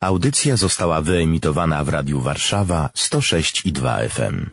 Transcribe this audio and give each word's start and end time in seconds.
Audycja 0.00 0.56
została 0.56 1.00
wyemitowana 1.00 1.84
w 1.84 1.88
Radiu 1.88 2.20
Warszawa 2.20 2.90
106 2.94 3.66
i 3.66 3.72
2 3.72 3.98
FM. 4.08 4.46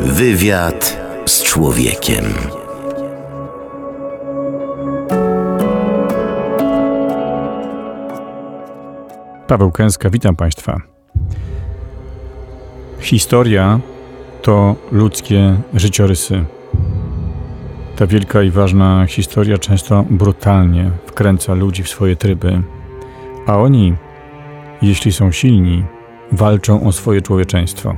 Wywiad 0.00 1.00
z 1.26 1.42
człowiekiem. 1.42 2.24
Paweł 9.46 9.72
Kęska, 9.72 10.10
witam 10.10 10.36
Państwa. 10.36 10.80
Historia 13.00 13.80
to 14.42 14.76
ludzkie 14.92 15.56
życiorysy. 15.74 16.44
Ta 17.96 18.06
wielka 18.06 18.42
i 18.42 18.50
ważna 18.50 19.06
historia 19.06 19.58
często 19.58 20.04
brutalnie 20.10 20.90
wkręca 21.06 21.54
ludzi 21.54 21.82
w 21.82 21.88
swoje 21.88 22.16
tryby, 22.16 22.62
a 23.46 23.58
oni, 23.58 23.94
jeśli 24.82 25.12
są 25.12 25.32
silni, 25.32 25.84
walczą 26.32 26.86
o 26.86 26.92
swoje 26.92 27.22
człowieczeństwo. 27.22 27.96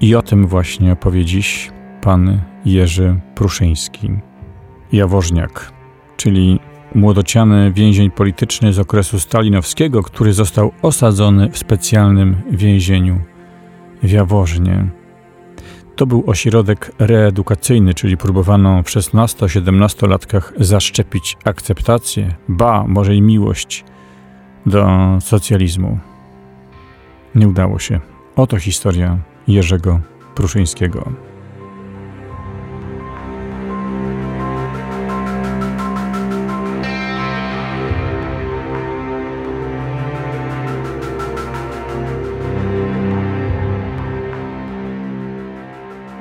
I 0.00 0.14
o 0.14 0.22
tym 0.22 0.46
właśnie 0.46 0.92
opowie 0.92 1.24
dziś 1.24 1.70
pan 2.00 2.40
Jerzy 2.64 3.20
Pruszyński, 3.34 4.10
jawożniak, 4.92 5.72
czyli 6.16 6.60
młodociany 6.94 7.72
więzień 7.72 8.10
polityczny 8.10 8.72
z 8.72 8.78
okresu 8.78 9.20
stalinowskiego, 9.20 10.02
który 10.02 10.32
został 10.32 10.72
osadzony 10.82 11.50
w 11.50 11.58
specjalnym 11.58 12.36
więzieniu 12.50 13.20
w 14.02 14.10
Jaworznie. 14.10 14.86
To 15.96 16.06
był 16.06 16.24
ośrodek 16.26 16.92
reedukacyjny, 16.98 17.94
czyli 17.94 18.16
próbowano 18.16 18.82
w 18.82 18.86
16-17-latkach 18.86 20.52
zaszczepić 20.60 21.36
akceptację, 21.44 22.34
ba, 22.48 22.84
może 22.88 23.14
i 23.14 23.22
miłość 23.22 23.84
do 24.66 24.86
socjalizmu. 25.20 25.98
Nie 27.34 27.48
udało 27.48 27.78
się. 27.78 28.00
Oto 28.36 28.58
historia 28.58 29.18
Jerzego 29.48 30.00
Pruszyńskiego. 30.34 31.12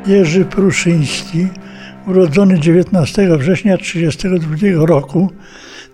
Jerzy 0.07 0.45
Pruszyński, 0.45 1.47
urodzony 2.07 2.59
19 2.59 3.37
września 3.37 3.77
1932 3.77 4.85
roku 4.85 5.31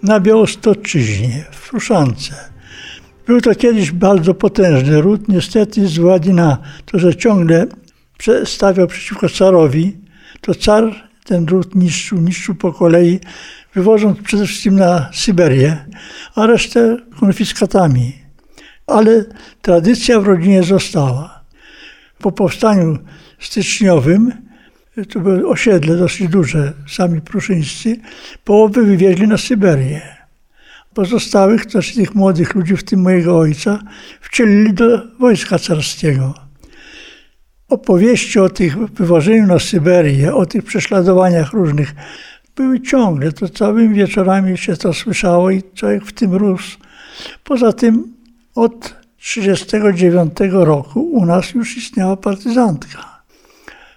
na 0.04 0.20
Białostoczyźnie 0.20 1.46
w 1.52 1.70
Pruszance. 1.70 2.36
Był 3.28 3.42
to 3.42 3.56
kiedyś 3.56 3.92
bardzo 3.92 4.34
potężny 4.34 5.02
ród, 5.02 5.28
niestety 5.28 5.88
z 5.88 6.00
uwagi 6.00 6.34
na 6.34 6.58
to, 6.86 7.00
że 7.00 7.16
ciągle 7.16 7.68
stawiał 8.46 8.88
przeciwko 8.88 9.30
carowi, 9.30 9.98
to 10.42 10.56
car 10.56 10.84
ten 11.26 11.46
ród 11.46 11.76
niszczył, 11.76 12.18
niszczył 12.18 12.56
po 12.56 12.74
kolei, 12.74 13.20
wywożąc 13.76 14.20
przede 14.22 14.46
wszystkim 14.46 14.76
na 14.76 15.10
Syberię, 15.14 15.86
a 16.36 16.46
resztę 16.46 16.98
konfiskatami. 17.20 18.14
Ale 18.88 19.26
tradycja 19.62 20.20
w 20.20 20.28
rodzinie 20.28 20.64
została. 20.64 21.44
Po 22.20 22.32
powstaniu 22.32 22.98
styczniowym, 23.46 24.32
to 25.10 25.20
było 25.20 25.52
osiedle 25.52 25.98
dosyć 25.98 26.28
duże, 26.28 26.74
sami 26.88 27.22
pruszyńscy, 27.22 27.98
połowę 28.44 28.84
wywieźli 28.84 29.28
na 29.28 29.38
Syberię. 29.38 30.02
Pozostałych, 30.94 31.66
to 31.66 31.72
znaczy 31.72 31.96
tych 31.96 32.16
młodych 32.16 32.56
ludzi, 32.56 32.78
w 32.78 32.84
tym 32.84 33.02
mojego 33.02 33.40
ojca, 33.40 33.80
wcielili 34.22 34.74
do 34.74 35.02
wojska 35.20 35.60
carskiego. 35.60 36.34
Opowieści 37.70 38.40
o 38.40 38.50
tych 38.50 38.78
wywożeniu 38.78 39.48
na 39.48 39.60
Syberię, 39.60 40.34
o 40.34 40.46
tych 40.46 40.64
prześladowaniach 40.64 41.54
różnych 41.54 41.96
były 42.56 42.82
ciągle. 42.82 43.32
To 43.32 43.50
całymi 43.50 43.96
wieczorami 43.96 44.58
się 44.58 44.78
to 44.78 44.94
słyszało 44.94 45.52
i 45.52 45.64
człowiek 45.76 46.06
w 46.06 46.14
tym 46.14 46.34
rósł. 46.34 46.78
Poza 47.44 47.74
tym 47.74 48.14
od 48.56 48.96
1939 49.18 50.34
roku 50.52 51.02
u 51.02 51.26
nas 51.26 51.54
już 51.54 51.78
istniała 51.78 52.18
partyzantka. 52.18 53.11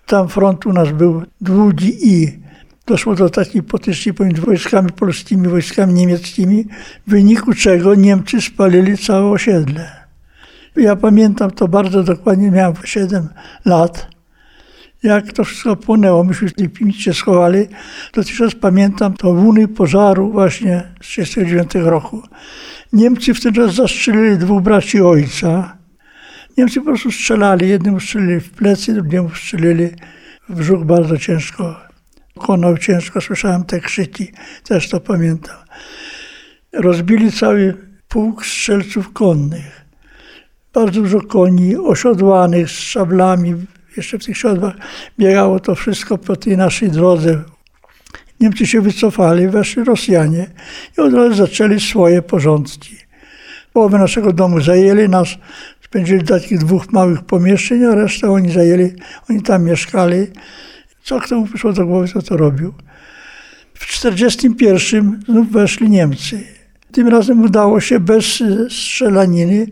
Tam 0.06 0.28
front 0.28 0.66
u 0.66 0.72
nas 0.72 0.92
był 0.92 1.22
długi 1.40 2.08
i 2.12 2.38
doszło 2.86 3.14
do 3.14 3.30
takiej 3.30 3.62
potyczki 3.62 4.14
pomiędzy 4.14 4.42
wojskami 4.42 4.92
polskimi, 4.92 5.48
wojskami 5.48 5.94
niemieckimi, 5.94 6.64
w 7.06 7.10
wyniku 7.10 7.54
czego 7.54 7.94
Niemcy 7.94 8.40
spalili 8.40 8.98
całe 8.98 9.30
osiedle. 9.30 10.04
Ja 10.76 10.96
pamiętam 10.96 11.50
to 11.50 11.68
bardzo 11.68 12.02
dokładnie, 12.02 12.50
miałem 12.50 12.74
7 12.84 13.28
lat, 13.64 14.14
jak 15.02 15.32
to 15.32 15.44
wszystko 15.44 15.76
płonęło. 15.76 16.24
Myśmy 16.24 16.48
w 16.48 16.54
tej 16.54 16.68
piwnicy 16.68 17.14
schowali. 17.14 17.66
Dotychczas 18.14 18.54
pamiętam 18.54 19.14
to 19.14 19.34
wuny 19.34 19.68
pożaru 19.68 20.32
właśnie 20.32 20.82
z 21.02 21.08
1939 21.08 21.74
roku. 21.74 22.22
Niemcy 22.92 23.34
wtedy 23.34 23.60
czas 23.60 23.74
zastrzelili 23.74 24.38
dwóch 24.38 24.62
braci 24.62 25.00
ojca. 25.00 25.76
Niemcy 26.58 26.80
po 26.80 26.86
prostu 26.86 27.12
strzelali. 27.12 27.68
Jednemu 27.68 28.00
strzelili 28.00 28.40
w 28.40 28.50
plecy, 28.50 28.94
drugiemu 28.94 29.30
strzelili 29.30 29.88
w 30.48 30.54
brzuch 30.54 30.84
bardzo 30.84 31.18
ciężko. 31.18 31.80
Konał 32.38 32.78
ciężko, 32.78 33.20
słyszałem 33.20 33.64
te 33.64 33.80
krzyki, 33.80 34.32
też 34.64 34.88
to 34.88 35.00
pamiętam. 35.00 35.56
Rozbili 36.72 37.32
cały 37.32 37.74
pułk 38.08 38.46
strzelców 38.46 39.12
konnych. 39.12 39.84
Bardzo 40.74 41.00
dużo 41.00 41.20
koni 41.20 41.76
osiodłanych 41.76 42.70
z 42.70 42.78
szablami. 42.78 43.54
Jeszcze 43.96 44.18
w 44.18 44.24
tych 44.24 44.38
siodłach 44.38 44.74
biegało 45.18 45.60
to 45.60 45.74
wszystko 45.74 46.18
po 46.18 46.36
tej 46.36 46.56
naszej 46.56 46.90
drodze. 46.90 47.42
Niemcy 48.40 48.66
się 48.66 48.80
wycofali, 48.80 49.48
weszli 49.48 49.84
Rosjanie 49.84 50.46
i 50.98 51.00
od 51.00 51.14
razu 51.14 51.34
zaczęli 51.34 51.80
swoje 51.80 52.22
porządki. 52.22 52.96
Połowę 53.72 53.98
naszego 53.98 54.32
domu 54.32 54.60
zajęli, 54.60 55.08
nas 55.08 55.28
spędzili 55.94 56.24
do 56.24 56.40
takich 56.40 56.58
dwóch 56.58 56.92
małych 56.92 57.22
pomieszczeń, 57.22 57.84
a 57.84 57.94
resztę 57.94 58.30
oni 58.30 58.52
zajęli, 58.52 58.92
oni 59.30 59.42
tam 59.42 59.64
mieszkali. 59.64 60.26
Co 61.02 61.20
kto 61.20 61.40
mu 61.40 61.46
przyszło 61.46 61.72
do 61.72 61.86
głowy, 61.86 62.08
to 62.08 62.22
to 62.22 62.36
robił. 62.36 62.74
W 63.74 63.86
1941 63.86 65.20
znów 65.28 65.50
weszli 65.50 65.90
Niemcy. 65.90 66.40
Tym 66.92 67.08
razem 67.08 67.42
udało 67.42 67.80
się 67.80 68.00
bez 68.00 68.42
strzelaniny, 68.68 69.66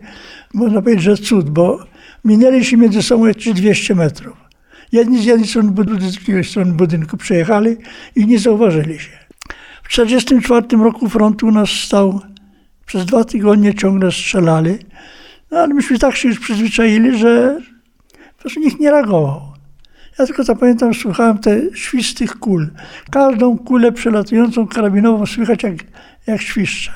można 0.53 0.81
powiedzieć, 0.81 1.03
że 1.03 1.17
cud, 1.17 1.49
bo 1.49 1.85
minęli 2.25 2.65
się 2.65 2.77
między 2.77 3.03
sobą 3.03 3.25
jakieś 3.25 3.53
200 3.53 3.95
metrów. 3.95 4.37
Jedni 4.91 5.21
z 5.21 5.25
jednej 5.25 5.47
strony 5.47 5.71
budynku, 5.71 6.09
z 6.09 6.15
drugiej 6.15 6.43
strony 6.43 6.71
budynku 6.71 7.17
przejechali 7.17 7.77
i 8.15 8.27
nie 8.27 8.39
zauważyli 8.39 8.99
się. 8.99 9.11
W 9.83 9.87
1944 9.87 10.83
roku 10.83 11.09
front 11.09 11.43
u 11.43 11.51
nas 11.51 11.69
stał 11.69 12.21
przez 12.85 13.05
dwa 13.05 13.23
tygodnie 13.23 13.73
ciągle 13.73 14.11
strzelali, 14.11 14.77
ale 15.55 15.73
myśmy 15.73 15.99
tak 15.99 16.15
się 16.15 16.27
już 16.27 16.39
przyzwyczaili, 16.39 17.17
że 17.17 17.59
po 18.43 18.59
nikt 18.59 18.79
nie 18.79 18.91
reagował. 18.91 19.41
Ja 20.19 20.25
tylko 20.25 20.43
zapamiętam, 20.43 20.93
słuchałem 20.93 21.37
te 21.37 21.61
świstych 21.75 22.39
kul. 22.39 22.69
Każdą 23.11 23.57
kulę 23.57 23.91
przelatującą 23.91 24.67
karabinową 24.67 25.25
słychać 25.25 25.63
jak, 25.63 25.73
jak 26.27 26.41
świszcze. 26.41 26.91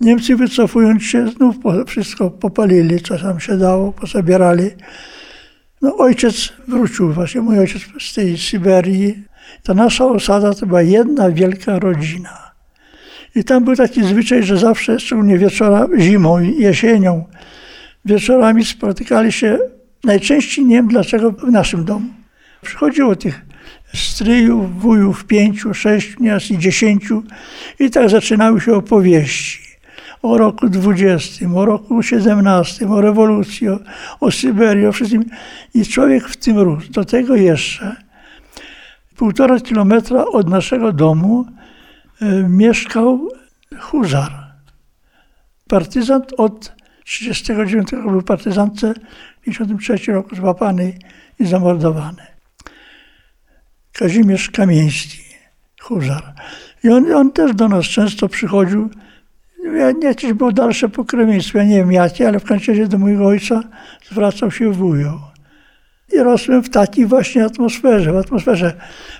Niemcy 0.00 0.36
wycofując 0.36 1.02
się, 1.02 1.28
znów 1.28 1.56
wszystko 1.86 2.30
popalili, 2.30 3.00
co 3.00 3.18
tam 3.18 3.40
się 3.40 3.56
dało, 3.56 3.92
pozabierali. 3.92 4.70
No 5.82 5.96
ojciec 5.96 6.52
wrócił, 6.68 7.12
właśnie 7.12 7.40
mój 7.40 7.58
ojciec 7.58 7.82
z 8.00 8.14
tej 8.14 8.38
Syberii. 8.38 9.24
Ta 9.62 9.74
nasza 9.74 10.04
osada 10.04 10.54
to 10.54 10.66
była 10.66 10.82
jedna 10.82 11.30
wielka 11.30 11.78
rodzina. 11.78 12.52
I 13.34 13.44
tam 13.44 13.64
był 13.64 13.76
taki 13.76 14.04
zwyczaj, 14.04 14.42
że 14.42 14.58
zawsze, 14.58 15.00
szczególnie 15.00 15.38
wieczora, 15.38 15.88
zimą 15.98 16.40
jesienią, 16.40 17.24
wieczorami 18.04 18.64
spotykali 18.64 19.32
się 19.32 19.58
najczęściej, 20.04 20.64
nie 20.64 20.76
wiem 20.76 20.88
dlaczego, 20.88 21.32
w 21.32 21.50
naszym 21.50 21.84
domu. 21.84 22.08
Przychodziło 22.62 23.16
tych 23.16 23.46
stryjów, 23.94 24.80
wujów, 24.80 25.24
pięciu, 25.24 25.74
sześciu, 25.74 26.22
nieraz 26.22 26.50
i 26.50 26.58
dziesięciu 26.58 27.22
i 27.78 27.90
tak 27.90 28.10
zaczynały 28.10 28.60
się 28.60 28.74
opowieści 28.74 29.64
o 30.22 30.38
roku 30.38 30.68
dwudziestym, 30.68 31.56
o 31.56 31.64
roku 31.64 32.02
siedemnastym, 32.02 32.92
o 32.92 33.00
rewolucji, 33.00 33.68
o, 33.68 33.78
o 34.20 34.30
Syberii, 34.30 34.86
o 34.86 34.92
wszystkim. 34.92 35.24
I 35.74 35.86
człowiek 35.86 36.28
w 36.28 36.36
tym 36.36 36.58
rósł. 36.58 36.92
Do 36.92 37.04
tego 37.04 37.36
jeszcze 37.36 37.96
półtora 39.16 39.60
kilometra 39.60 40.24
od 40.24 40.48
naszego 40.48 40.92
domu 40.92 41.46
e, 42.22 42.48
mieszkał 42.48 43.28
Huzar. 43.80 44.32
Partyzant 45.68 46.32
od 46.36 46.73
1939 47.04 47.92
roku 47.92 48.10
był 48.10 48.22
partyzantce, 48.22 48.94
w 49.40 49.44
1953 49.44 50.12
roku 50.12 50.36
złapany 50.36 50.92
i 51.38 51.46
zamordowany. 51.46 52.22
Kazimierz 53.92 54.50
Kamieński, 54.50 55.22
Huzar. 55.80 56.34
I 56.84 56.88
on, 56.88 57.12
on 57.12 57.32
też 57.32 57.54
do 57.54 57.68
nas 57.68 57.84
często 57.84 58.28
przychodził 58.28 58.90
Ja 59.76 59.90
nie 59.90 60.06
jakieś 60.06 60.32
było 60.32 60.52
dalsze 60.52 60.88
pokrewieństwo, 60.88 61.58
ja 61.58 61.64
nie 61.64 61.76
wiem 61.76 61.92
jakie, 61.92 62.28
ale 62.28 62.40
w 62.40 62.44
końcu 62.44 62.70
razie 62.70 62.88
do 62.88 62.98
mojego 62.98 63.26
ojca 63.26 63.62
zwracał 64.10 64.50
się 64.50 64.70
wujo. 64.70 65.20
I 66.12 66.18
rosłem 66.18 66.62
w 66.62 66.70
takiej 66.70 67.06
właśnie 67.06 67.44
atmosferze, 67.44 68.12
w 68.12 68.16
atmosferze 68.16 68.72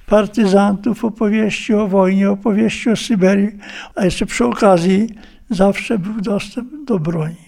partyzantów, 0.06 1.04
opowieści 1.04 1.74
o 1.74 1.88
wojnie, 1.88 2.30
opowieści 2.30 2.90
o 2.90 2.96
Syberii, 2.96 3.58
a 3.94 4.04
jeszcze 4.04 4.26
przy 4.26 4.44
okazji 4.44 5.08
zawsze 5.50 5.98
był 5.98 6.20
dostęp 6.20 6.84
do 6.84 6.98
broni. 6.98 7.43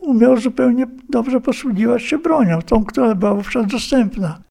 Umiał 0.00 0.36
zupełnie 0.36 0.86
dobrze 1.08 1.40
posługiwać 1.40 2.02
się 2.02 2.18
bronią, 2.18 2.62
tą, 2.62 2.84
która 2.84 3.14
była 3.14 3.34
wówczas 3.34 3.66
dostępna. 3.66 4.49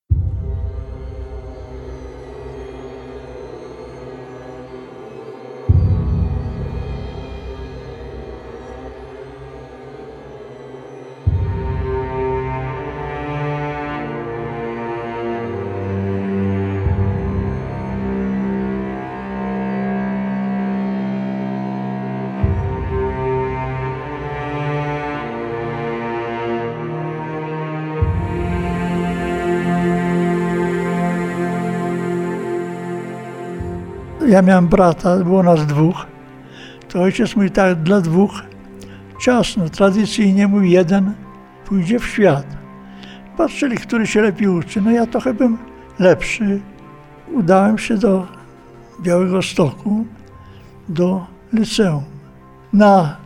Ja 34.29 34.41
miałem 34.41 34.67
brata, 34.67 35.17
było 35.17 35.43
nas 35.43 35.65
dwóch. 35.65 36.05
To 36.89 37.01
ojciec 37.01 37.35
mój 37.35 37.51
tak 37.51 37.83
dla 37.83 38.01
dwóch 38.01 38.31
ciasno, 39.21 39.69
tradycyjnie 39.69 40.47
mój 40.47 40.71
jeden 40.71 41.13
pójdzie 41.65 41.99
w 41.99 42.05
świat. 42.05 42.45
Patrzyli, 43.37 43.77
który 43.77 44.07
się 44.07 44.21
lepiej 44.21 44.47
uczy. 44.47 44.81
No 44.81 44.91
ja 44.91 45.05
trochę 45.05 45.33
bym 45.33 45.57
lepszy. 45.99 46.61
Udałem 47.33 47.77
się 47.77 47.97
do 47.97 48.27
Białego 49.01 49.41
Stoku, 49.41 50.05
do 50.89 51.25
liceum. 51.53 52.03
Na 52.73 53.17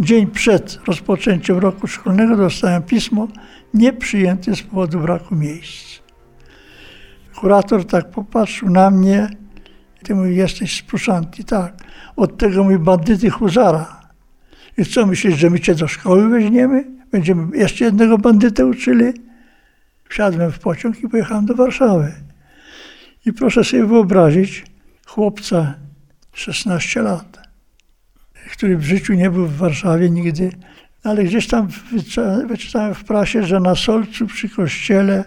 dzień 0.00 0.26
przed 0.26 0.78
rozpoczęciem 0.86 1.58
roku 1.58 1.86
szkolnego 1.86 2.36
dostałem 2.36 2.82
pismo 2.82 3.28
nieprzyjęty 3.74 4.56
z 4.56 4.62
powodu 4.62 5.00
braku 5.00 5.34
miejsc. 5.34 6.00
Kurator 7.36 7.84
tak 7.84 8.10
popatrzył 8.10 8.70
na 8.70 8.90
mnie, 8.90 9.28
ty 10.04 10.14
mówi, 10.14 10.36
jesteś 10.36 10.78
z 10.78 10.82
Pruszanki, 10.82 11.44
tak. 11.44 11.72
Od 12.16 12.38
tego 12.38 12.64
mój 12.64 12.78
bandyty 12.78 13.30
huzara. 13.30 14.00
I 14.78 14.84
co 14.84 15.06
myślisz, 15.06 15.38
że 15.38 15.50
my 15.50 15.60
cię 15.60 15.74
do 15.74 15.88
szkoły 15.88 16.28
weźmiemy? 16.28 16.84
Będziemy 17.12 17.58
jeszcze 17.58 17.84
jednego 17.84 18.18
bandytę 18.18 18.66
uczyli? 18.66 19.12
Wsiadłem 20.08 20.52
w 20.52 20.58
pociąg 20.58 21.02
i 21.02 21.08
pojechałem 21.08 21.46
do 21.46 21.54
Warszawy. 21.54 22.12
I 23.26 23.32
proszę 23.32 23.64
sobie 23.64 23.84
wyobrazić 23.84 24.64
chłopca 25.06 25.74
16 26.32 27.02
lat, 27.02 27.48
który 28.52 28.76
w 28.76 28.82
życiu 28.82 29.14
nie 29.14 29.30
był 29.30 29.46
w 29.46 29.56
Warszawie 29.56 30.10
nigdy, 30.10 30.52
ale 31.04 31.24
gdzieś 31.24 31.46
tam 31.46 31.68
wyczytałem 32.48 32.94
w 32.94 33.04
prasie, 33.04 33.42
że 33.42 33.60
na 33.60 33.74
Solcu 33.74 34.26
przy 34.26 34.48
kościele 34.48 35.24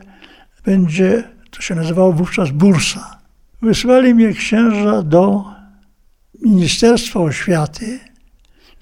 będzie, 0.65 1.23
to 1.51 1.61
się 1.61 1.75
nazywało 1.75 2.13
wówczas 2.13 2.51
bursa. 2.51 3.20
Wysłali 3.61 4.15
mnie 4.15 4.33
księża 4.33 5.01
do 5.01 5.45
Ministerstwa 6.41 7.19
Oświaty. 7.19 7.99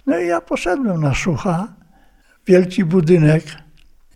No 0.05 0.19
i 0.19 0.27
ja 0.27 0.41
poszedłem 0.41 1.01
na 1.01 1.13
szucha, 1.13 1.73
wielki 2.47 2.85
budynek, 2.85 3.43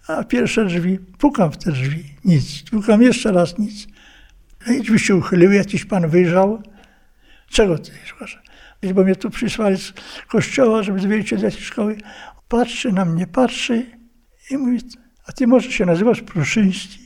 a 0.07 0.23
pierwsze 0.23 0.65
drzwi, 0.65 0.99
pukam 0.99 1.51
w 1.51 1.57
te 1.57 1.71
drzwi, 1.71 2.03
nic. 2.25 2.69
Pukam 2.69 3.01
jeszcze 3.01 3.31
raz, 3.31 3.57
nic. 3.57 3.87
No 4.67 4.73
i 4.73 4.81
drzwi 4.81 4.99
się 4.99 5.15
uchyliły, 5.15 5.55
jakiś 5.55 5.85
pan 5.85 6.09
wyjrzał. 6.09 6.63
Czego 7.49 7.77
ty 7.77 7.91
szukasz? 8.05 8.41
Bo 8.95 9.03
mnie 9.03 9.15
tu 9.15 9.29
przysłali 9.29 9.77
z 9.77 9.93
kościoła, 10.27 10.83
żeby 10.83 11.01
dowiedzieć 11.01 11.29
się 11.29 11.35
jakiej 11.35 11.61
szkoły. 11.61 11.97
Patrzy 12.47 12.91
na 12.91 13.05
mnie, 13.05 13.27
patrzy 13.27 13.85
i 14.51 14.57
mówi, 14.57 14.79
a 15.25 15.31
ty 15.31 15.47
może 15.47 15.71
się 15.71 15.85
nazywasz 15.85 16.21
Pruszyński? 16.21 16.99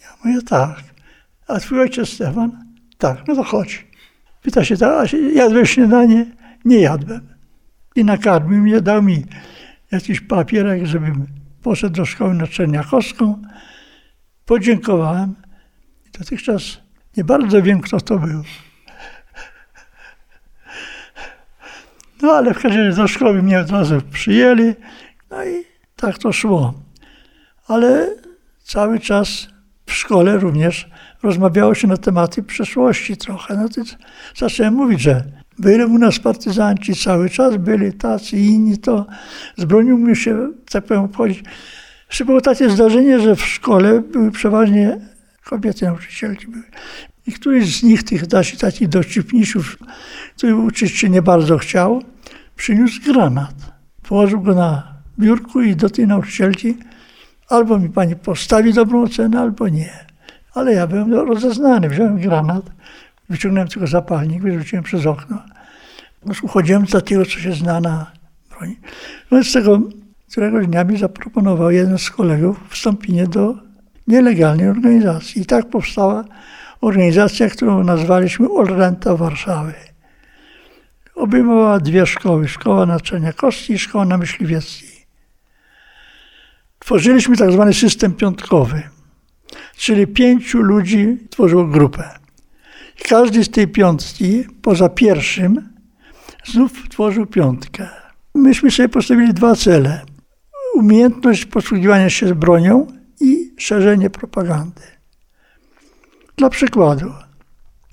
Ja 0.00 0.06
mówię, 0.24 0.42
tak. 0.42 0.82
A 1.50 1.60
twój 1.60 1.80
ojciec 1.80 2.08
Stefan? 2.08 2.64
Tak, 2.98 3.28
no 3.28 3.34
to 3.34 3.44
chodź. 3.44 3.86
Pyta 4.42 4.64
się, 4.64 4.76
tak, 4.76 5.12
jadłeś 5.12 5.70
śniadanie? 5.70 6.26
Nie 6.64 6.80
jadłem. 6.80 7.28
I 7.96 8.04
nakarmił 8.04 8.62
mnie, 8.62 8.80
dał 8.80 9.02
mi 9.02 9.24
jakiś 9.92 10.20
papierek, 10.20 10.86
żebym 10.86 11.26
poszedł 11.62 11.96
do 11.96 12.04
szkoły 12.04 12.34
na 12.34 12.46
Czerniakowską. 12.46 13.42
Podziękowałem. 14.46 15.34
Dotychczas 16.18 16.62
nie 17.16 17.24
bardzo 17.24 17.62
wiem, 17.62 17.80
kto 17.80 18.00
to 18.00 18.18
był. 18.18 18.42
No 22.22 22.32
ale 22.32 22.54
w 22.54 22.62
każdym 22.62 22.86
razie 22.86 22.96
do 22.96 23.08
szkoły 23.08 23.42
mnie 23.42 23.60
od 23.60 23.70
razu 23.70 24.00
przyjęli. 24.12 24.74
No 25.30 25.44
i 25.44 25.64
tak 25.96 26.18
to 26.18 26.32
szło. 26.32 26.74
Ale 27.66 28.08
cały 28.62 29.00
czas 29.00 29.48
w 29.86 29.92
szkole 29.92 30.36
również 30.36 30.90
rozmawiało 31.22 31.74
się 31.74 31.88
na 31.88 31.96
tematy 31.96 32.42
przeszłości 32.42 33.16
trochę. 33.16 33.56
No 33.56 33.68
to 33.68 33.82
zacząłem 34.36 34.74
mówić, 34.74 35.00
że 35.00 35.24
byli 35.58 35.84
u 35.84 35.98
nas 35.98 36.18
partyzanci 36.18 36.94
cały 36.94 37.30
czas, 37.30 37.56
byli 37.56 37.92
tacy 37.92 38.36
i 38.36 38.46
inni, 38.46 38.78
to 38.78 39.06
z 39.56 39.64
bronią 39.64 39.98
mi 39.98 40.16
się, 40.16 40.48
tak 40.70 40.84
powiem, 40.84 41.02
obchodzić. 41.02 41.44
Jeszcze 42.08 42.24
było 42.24 42.40
takie 42.40 42.70
zdarzenie, 42.70 43.20
że 43.20 43.36
w 43.36 43.44
szkole 43.44 44.00
były 44.00 44.30
przeważnie 44.30 44.98
kobiety 45.44 45.84
nauczycielki. 45.84 46.46
Były. 46.46 46.64
I 47.26 47.32
któryś 47.32 47.78
z 47.78 47.82
nich, 47.82 48.02
tych 48.02 48.32
naszych 48.32 48.58
takich 48.58 48.88
dowcipnisiów, 48.88 49.78
który 50.36 50.56
uczyć 50.56 50.92
się 50.92 51.08
nie 51.08 51.22
bardzo 51.22 51.58
chciał, 51.58 52.02
przyniósł 52.56 53.00
granat. 53.12 53.54
Położył 54.02 54.40
go 54.40 54.54
na 54.54 54.94
biurku 55.18 55.60
i 55.60 55.76
do 55.76 55.90
tej 55.90 56.06
nauczycielki 56.06 56.74
albo 57.48 57.78
mi 57.78 57.88
pani 57.88 58.16
postawi 58.16 58.72
dobrą 58.72 59.02
ocenę, 59.02 59.40
albo 59.40 59.68
nie. 59.68 60.09
Ale 60.54 60.72
ja 60.72 60.86
byłem 60.86 61.14
rozeznany, 61.14 61.88
wziąłem 61.88 62.20
granat, 62.20 62.70
wyciągnąłem 63.28 63.68
tylko 63.68 63.86
zapalnik, 63.86 64.42
wyrzuciłem 64.42 64.84
przez 64.84 65.06
okno. 65.06 65.42
No, 66.26 66.34
uchodziłem 66.42 66.86
za 66.86 67.00
tego, 67.00 67.24
co 67.24 67.30
się 67.30 67.52
zna 67.52 67.80
na 67.80 68.10
broni. 68.50 68.76
No 69.30 69.44
z 69.44 69.52
tego 69.52 69.80
któregoś 70.30 70.66
dnia 70.66 70.84
mi 70.84 70.98
zaproponował 70.98 71.70
jeden 71.70 71.98
z 71.98 72.10
kolegów 72.10 72.60
wstąpienie 72.68 73.26
do 73.26 73.54
nielegalnej 74.06 74.68
organizacji. 74.68 75.42
I 75.42 75.46
tak 75.46 75.68
powstała 75.68 76.24
organizacja, 76.80 77.50
którą 77.50 77.84
nazwaliśmy 77.84 78.50
Orlenta 78.50 79.16
Warszawy. 79.16 79.74
Obejmowała 81.14 81.80
dwie 81.80 82.06
szkoły, 82.06 82.48
szkoła 82.48 82.86
na 82.86 83.00
Czerniakowskiej 83.00 83.76
i 83.76 83.78
szkoła 83.78 84.04
na 84.04 84.18
Myśliwieckiej. 84.18 85.06
Tworzyliśmy 86.78 87.36
tak 87.36 87.52
zwany 87.52 87.74
system 87.74 88.14
piątkowy, 88.14 88.82
czyli 89.80 90.06
pięciu 90.06 90.62
ludzi 90.62 91.18
tworzyło 91.30 91.64
grupę. 91.64 92.10
Każdy 93.08 93.44
z 93.44 93.50
tej 93.50 93.68
piątki, 93.68 94.44
poza 94.62 94.88
pierwszym, 94.88 95.68
znów 96.44 96.88
tworzył 96.88 97.26
piątkę. 97.26 97.88
Myśmy 98.34 98.70
sobie 98.70 98.88
postawili 98.88 99.34
dwa 99.34 99.54
cele. 99.54 100.02
Umiejętność 100.74 101.44
posługiwania 101.44 102.10
się 102.10 102.34
bronią 102.34 102.86
i 103.20 103.54
szerzenie 103.58 104.10
propagandy. 104.10 104.82
Dla 106.36 106.50
przykładu, 106.50 107.12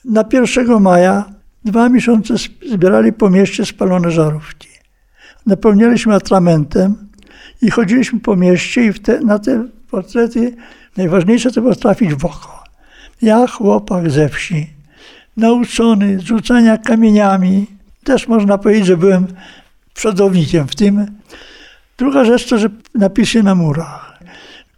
na 0.05 0.25
1 0.33 0.81
maja 0.81 1.25
dwa 1.65 1.89
miesiące 1.89 2.33
zbierali 2.71 3.13
po 3.13 3.29
mieście 3.29 3.65
spalone 3.65 4.11
żarówki. 4.11 4.69
Napełnialiśmy 5.45 6.15
atramentem 6.15 7.09
i 7.61 7.71
chodziliśmy 7.71 8.19
po 8.19 8.35
mieście 8.35 8.85
i 8.85 8.93
te, 8.93 9.19
na 9.19 9.39
te 9.39 9.67
portrety 9.91 10.55
najważniejsze 10.97 11.51
to 11.51 11.61
było 11.61 11.75
trafić 11.75 12.13
w 12.13 12.25
oko. 12.25 12.63
Ja, 13.21 13.47
chłopak 13.47 14.11
ze 14.11 14.29
wsi, 14.29 14.67
nauczony 15.37 16.19
rzucania 16.21 16.77
kamieniami, 16.77 17.67
też 18.03 18.27
można 18.27 18.57
powiedzieć, 18.57 18.85
że 18.85 18.97
byłem 18.97 19.27
przodownikiem 19.93 20.67
w 20.67 20.75
tym. 20.75 21.05
Druga 21.97 22.25
rzecz 22.25 22.49
to, 22.49 22.57
że 22.57 22.69
napisy 22.95 23.43
na 23.43 23.55
murach. 23.55 24.19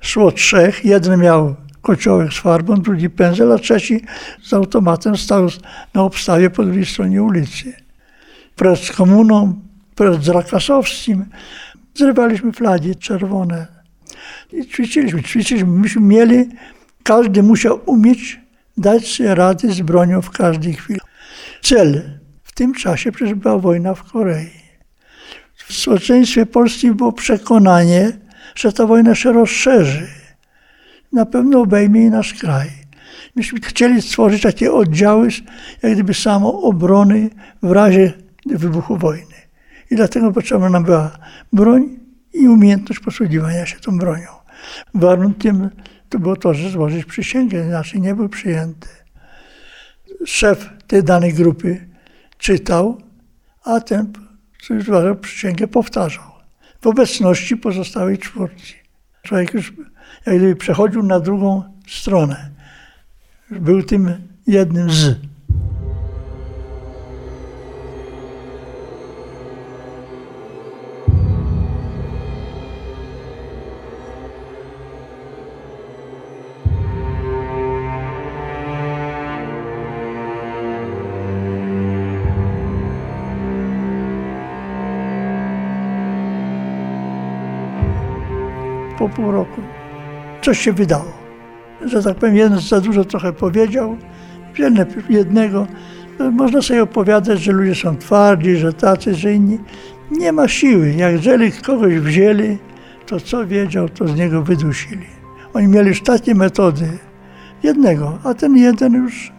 Szło 0.02 0.32
trzech, 0.32 0.86
jeden 0.86 1.20
miał 1.20 1.56
kociołek 1.82 2.34
z 2.34 2.40
farbą, 2.40 2.76
drugi 2.76 3.10
pędzel, 3.10 3.52
a 3.52 3.58
trzeci 3.58 4.02
z 4.44 4.54
automatem 4.54 5.18
stał 5.18 5.48
na 5.94 6.04
obstawie 6.04 6.50
po 6.50 6.64
drugiej 6.64 6.86
stronie 6.86 7.24
ulicy. 7.24 7.74
Przed 8.56 8.92
komuną, 8.92 9.54
przed 9.96 10.24
Zrakasowskim, 10.24 11.26
Zrywaliśmy 12.00 12.52
flagi 12.52 12.96
czerwone 12.96 13.68
i 14.52 14.66
ćwiczyliśmy, 14.66 15.24
ćwiczyliśmy. 15.24 15.70
Myśmy 15.70 16.02
mieli, 16.02 16.50
każdy 17.04 17.44
musiał 17.44 17.80
umieć 17.86 18.40
dać 18.78 19.20
rady 19.20 19.74
z 19.74 19.82
bronią 19.82 20.22
w 20.22 20.30
każdej 20.30 20.74
chwili. 20.74 21.00
Cel 21.62 22.20
w 22.44 22.54
tym 22.54 22.74
czasie 22.74 23.12
przecież 23.12 23.34
była 23.34 23.58
wojna 23.58 23.94
w 23.94 24.04
Korei. 24.04 24.50
W 25.56 25.74
społeczeństwie 25.74 26.46
polskim 26.46 26.94
było 26.94 27.12
przekonanie, 27.12 28.12
że 28.56 28.74
ta 28.74 28.86
wojna 28.86 29.16
się 29.16 29.32
rozszerzy. 29.32 30.08
Na 31.14 31.26
pewno 31.26 31.60
obejmie 31.60 32.06
i 32.06 32.10
nasz 32.10 32.34
kraj. 32.34 32.70
Myśmy 33.36 33.60
chcieli 33.60 34.02
stworzyć 34.02 34.42
takie 34.42 34.74
oddziały, 34.74 35.30
jak 35.82 35.94
gdyby 35.94 36.14
samoobrony 36.14 37.30
w 37.64 37.72
razie 37.72 38.14
wybuchu 38.46 38.98
wojny. 38.98 39.36
I 39.92 39.96
dlatego 39.96 40.32
potrzebna 40.32 40.70
nam 40.70 40.84
była 40.84 41.18
broń 41.54 41.99
i 42.34 42.48
umiejętność 42.48 43.00
posługiwania 43.00 43.66
się 43.66 43.80
tą 43.80 43.98
bronią. 43.98 44.28
Warunkiem 44.94 45.70
to 46.10 46.20
było 46.20 46.36
to, 46.36 46.54
że 46.54 46.70
złożyć 46.70 47.06
przysięgę, 47.06 47.66
inaczej 47.66 48.02
nie 48.02 48.16
był 48.16 48.30
przyjęty. 48.30 48.88
Szef 50.26 50.70
tej 50.88 51.04
danej 51.04 51.34
grupy 51.34 51.88
czytał, 52.38 53.02
a 53.64 53.80
ten, 53.80 54.14
który 54.64 54.82
złożył 54.82 55.16
przysięgę, 55.16 55.68
powtarzał. 55.68 56.24
W 56.82 56.88
obecności 56.88 57.58
pozostałej 57.58 58.18
czwórki. 58.18 58.74
Człowiek 59.24 59.54
już 59.54 59.74
jak 60.26 60.38
gdyby 60.38 60.56
przechodził 60.56 61.04
na 61.04 61.20
drugą 61.20 61.64
stronę. 61.88 62.50
Był 63.52 63.84
tym 63.84 64.18
jednym 64.48 64.92
z. 64.92 65.29
pół 89.20 89.32
roku 89.32 89.62
coś 90.42 90.60
się 90.60 90.74
wydało. 90.74 91.14
Że 91.86 92.04
tak 92.04 92.18
powiem, 92.18 92.36
jeden 92.36 92.60
za 92.60 92.82
dużo 92.82 93.06
trochę 93.06 93.34
powiedział, 93.34 93.98
wiele 94.56 94.86
jednego. 95.10 95.68
Można 96.32 96.62
sobie 96.62 96.84
opowiadać, 96.84 97.42
że 97.42 97.52
ludzie 97.52 97.76
są 97.76 97.98
twardzi, 97.98 98.56
że 98.56 98.74
tacy, 98.74 99.16
że 99.16 99.34
inni. 99.34 99.60
Nie 100.12 100.32
ma 100.32 100.48
siły. 100.48 100.94
Jak 100.94 101.14
jeżeli 101.14 101.52
kogoś 101.52 101.94
wzięli, 101.94 102.58
to 103.06 103.20
co 103.20 103.48
wiedział, 103.48 103.90
to 103.90 104.08
z 104.08 104.16
niego 104.16 104.42
wydusili. 104.42 105.06
Oni 105.54 105.68
mieli 105.68 105.88
już 105.88 106.02
takie 106.02 106.36
metody. 106.36 106.98
Jednego, 107.64 108.20
a 108.24 108.34
ten 108.34 108.58
jeden 108.58 108.94
już 108.94 109.32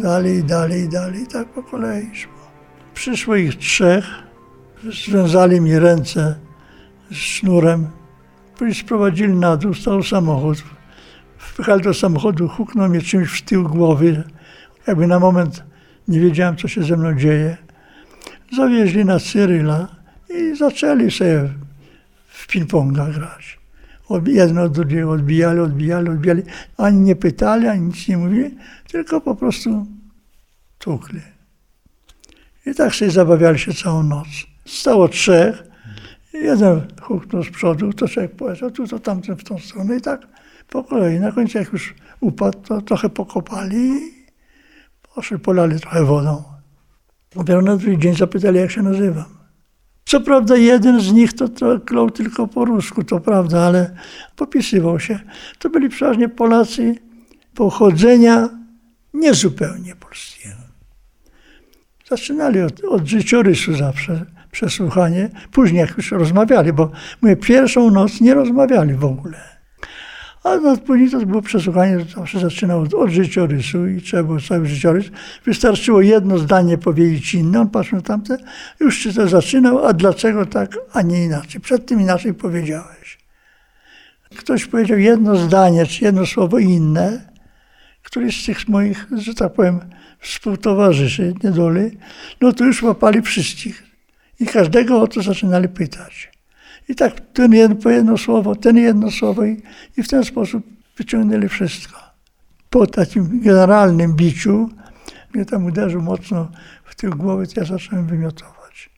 dalej, 0.00 0.44
dalej, 0.44 0.88
dalej, 0.88 1.26
tak 1.32 1.48
po 1.48 1.62
kolei 1.62 2.14
szło. 2.14 2.32
Przyszło 2.94 3.36
ich 3.36 3.54
trzech, 3.56 4.04
związali 5.06 5.60
mi 5.60 5.78
ręce 5.78 6.34
sznurem, 7.10 7.86
Później 7.86 8.03
sprowadzili 8.74 9.34
na 9.34 9.56
dół, 9.56 9.74
stał 9.74 10.02
samochód. 10.02 10.64
Wpychali 11.38 11.82
do 11.82 11.94
samochodu, 11.94 12.48
huknął 12.48 12.88
mnie 12.88 13.02
czymś 13.02 13.28
w 13.28 13.42
tył 13.42 13.68
głowy. 13.68 14.22
Jakby 14.86 15.06
na 15.06 15.18
moment 15.18 15.62
nie 16.08 16.20
wiedziałem, 16.20 16.56
co 16.56 16.68
się 16.68 16.82
ze 16.82 16.96
mną 16.96 17.14
dzieje. 17.14 17.56
Zawieźli 18.56 19.04
na 19.04 19.20
Cyryla 19.20 19.88
i 20.30 20.56
zaczęli 20.56 21.10
sobie 21.10 21.48
w 22.28 22.46
ping-ponga 22.46 23.12
grać. 23.14 23.58
Jedno 24.26 24.62
od 24.62 24.72
drugiego 24.72 25.10
odbijali, 25.10 25.60
odbijali, 25.60 26.08
odbijali. 26.08 26.42
Ani 26.76 27.00
nie 27.00 27.16
pytali, 27.16 27.68
ani 27.68 27.82
nic 27.82 28.08
nie 28.08 28.16
mówili, 28.16 28.56
tylko 28.88 29.20
po 29.20 29.34
prostu 29.36 29.86
tukli. 30.78 31.20
I 32.66 32.74
tak 32.74 32.94
sobie 32.94 33.10
zabawiali 33.10 33.58
się 33.58 33.74
całą 33.74 34.02
noc. 34.02 34.28
Stało 34.66 35.08
trzech, 35.08 35.62
Jeden 36.34 36.80
huknął 37.02 37.44
z 37.44 37.50
przodu, 37.50 37.92
to 37.92 38.08
człowiek 38.08 38.36
powiedział, 38.36 38.70
tu 38.70 38.86
to 38.86 38.98
tamten 38.98 39.36
w 39.36 39.44
tą 39.44 39.58
stronę 39.58 39.96
i 39.96 40.00
tak 40.00 40.26
po 40.68 40.84
kolei. 40.84 41.20
Na 41.20 41.32
końcu 41.32 41.58
jak 41.58 41.72
już 41.72 41.94
upadł, 42.20 42.58
to 42.60 42.82
trochę 42.82 43.08
pokopali 43.08 43.76
i 43.76 44.26
poszli, 45.14 45.38
polali 45.38 45.80
trochę 45.80 46.04
wodą. 46.04 46.42
Dopiero 47.34 47.62
na 47.62 47.76
drugi 47.76 47.98
dzień 47.98 48.16
zapytali, 48.16 48.58
jak 48.58 48.70
się 48.70 48.82
nazywam. 48.82 49.24
Co 50.04 50.20
prawda 50.20 50.56
jeden 50.56 51.00
z 51.00 51.12
nich 51.12 51.32
to, 51.32 51.48
to 51.48 51.80
klął 51.80 52.10
tylko 52.10 52.46
po 52.46 52.64
rusku, 52.64 53.04
to 53.04 53.20
prawda, 53.20 53.60
ale 53.60 53.96
popisywał 54.36 55.00
się. 55.00 55.20
To 55.58 55.70
byli 55.70 55.88
przeważnie 55.88 56.28
Polacy 56.28 56.94
pochodzenia 57.54 58.48
niezupełnie 59.14 59.96
polskiego. 59.96 60.54
Zaczynali 62.08 62.60
od, 62.60 62.84
od 62.84 63.06
życiorysu 63.06 63.76
zawsze 63.76 64.26
przesłuchanie. 64.54 65.30
Później 65.52 65.80
jak 65.80 65.96
już 65.96 66.12
rozmawiali, 66.12 66.72
bo 66.72 66.90
mówię, 67.22 67.36
pierwszą 67.36 67.90
noc 67.90 68.20
nie 68.20 68.34
rozmawiali 68.34 68.94
w 68.94 69.04
ogóle. 69.04 69.38
A 70.44 70.56
no, 70.56 70.76
później 70.76 71.10
to 71.10 71.26
było 71.26 71.42
przesłuchanie, 71.42 71.98
zawsze 72.16 72.40
zaczynał 72.40 72.80
od, 72.80 72.94
od 72.94 73.10
życiorysu 73.10 73.86
i 73.86 74.02
trzeba 74.02 74.22
było 74.22 74.40
cały 74.40 74.66
życiorys. 74.66 75.06
Wystarczyło 75.44 76.00
jedno 76.00 76.38
zdanie 76.38 76.78
powiedzieć 76.78 77.34
inne, 77.34 77.60
on 77.60 77.70
patrzył 77.70 78.00
tamte, 78.00 78.36
już 78.80 78.98
się 78.98 79.12
to 79.12 79.28
zaczynał, 79.28 79.86
a 79.86 79.92
dlaczego 79.92 80.46
tak, 80.46 80.78
a 80.92 81.02
nie 81.02 81.24
inaczej. 81.24 81.60
Przed 81.60 81.86
tym 81.86 82.00
inaczej 82.00 82.34
powiedziałeś. 82.34 83.18
Ktoś 84.36 84.66
powiedział 84.66 84.98
jedno 84.98 85.36
zdanie, 85.36 85.86
czy 85.86 86.04
jedno 86.04 86.26
słowo 86.26 86.58
inne, 86.58 87.28
któryś 88.02 88.42
z 88.42 88.46
tych 88.46 88.68
moich, 88.68 89.06
że 89.16 89.34
tak 89.34 89.52
powiem, 89.52 89.80
współtowarzyszy 90.20 91.34
niedoli, 91.44 91.98
no 92.40 92.52
to 92.52 92.64
już 92.64 92.82
łapali 92.82 93.22
wszystkich. 93.22 93.93
I 94.40 94.46
każdego 94.46 95.00
o 95.00 95.06
to 95.06 95.22
zaczynali 95.22 95.68
pytać. 95.68 96.32
I 96.88 96.94
tak 96.94 97.20
ten 97.20 97.52
jeden 97.52 97.76
po 97.76 97.90
jedno 97.90 98.18
słowo, 98.18 98.56
ten 98.56 98.76
jedno 98.76 99.10
słowo 99.10 99.44
i, 99.44 99.62
i 99.96 100.02
w 100.02 100.08
ten 100.08 100.24
sposób 100.24 100.66
wyciągnęli 100.96 101.48
wszystko. 101.48 102.00
Po 102.70 102.86
takim 102.86 103.40
generalnym 103.40 104.14
biciu 104.16 104.68
mnie 105.34 105.44
tam 105.44 105.64
uderzył 105.64 106.02
mocno 106.02 106.48
w 106.84 106.94
tył 106.94 107.10
głowy, 107.10 107.46
to 107.46 107.60
ja 107.60 107.66
zacząłem 107.66 108.06
wymiotować. 108.06 108.90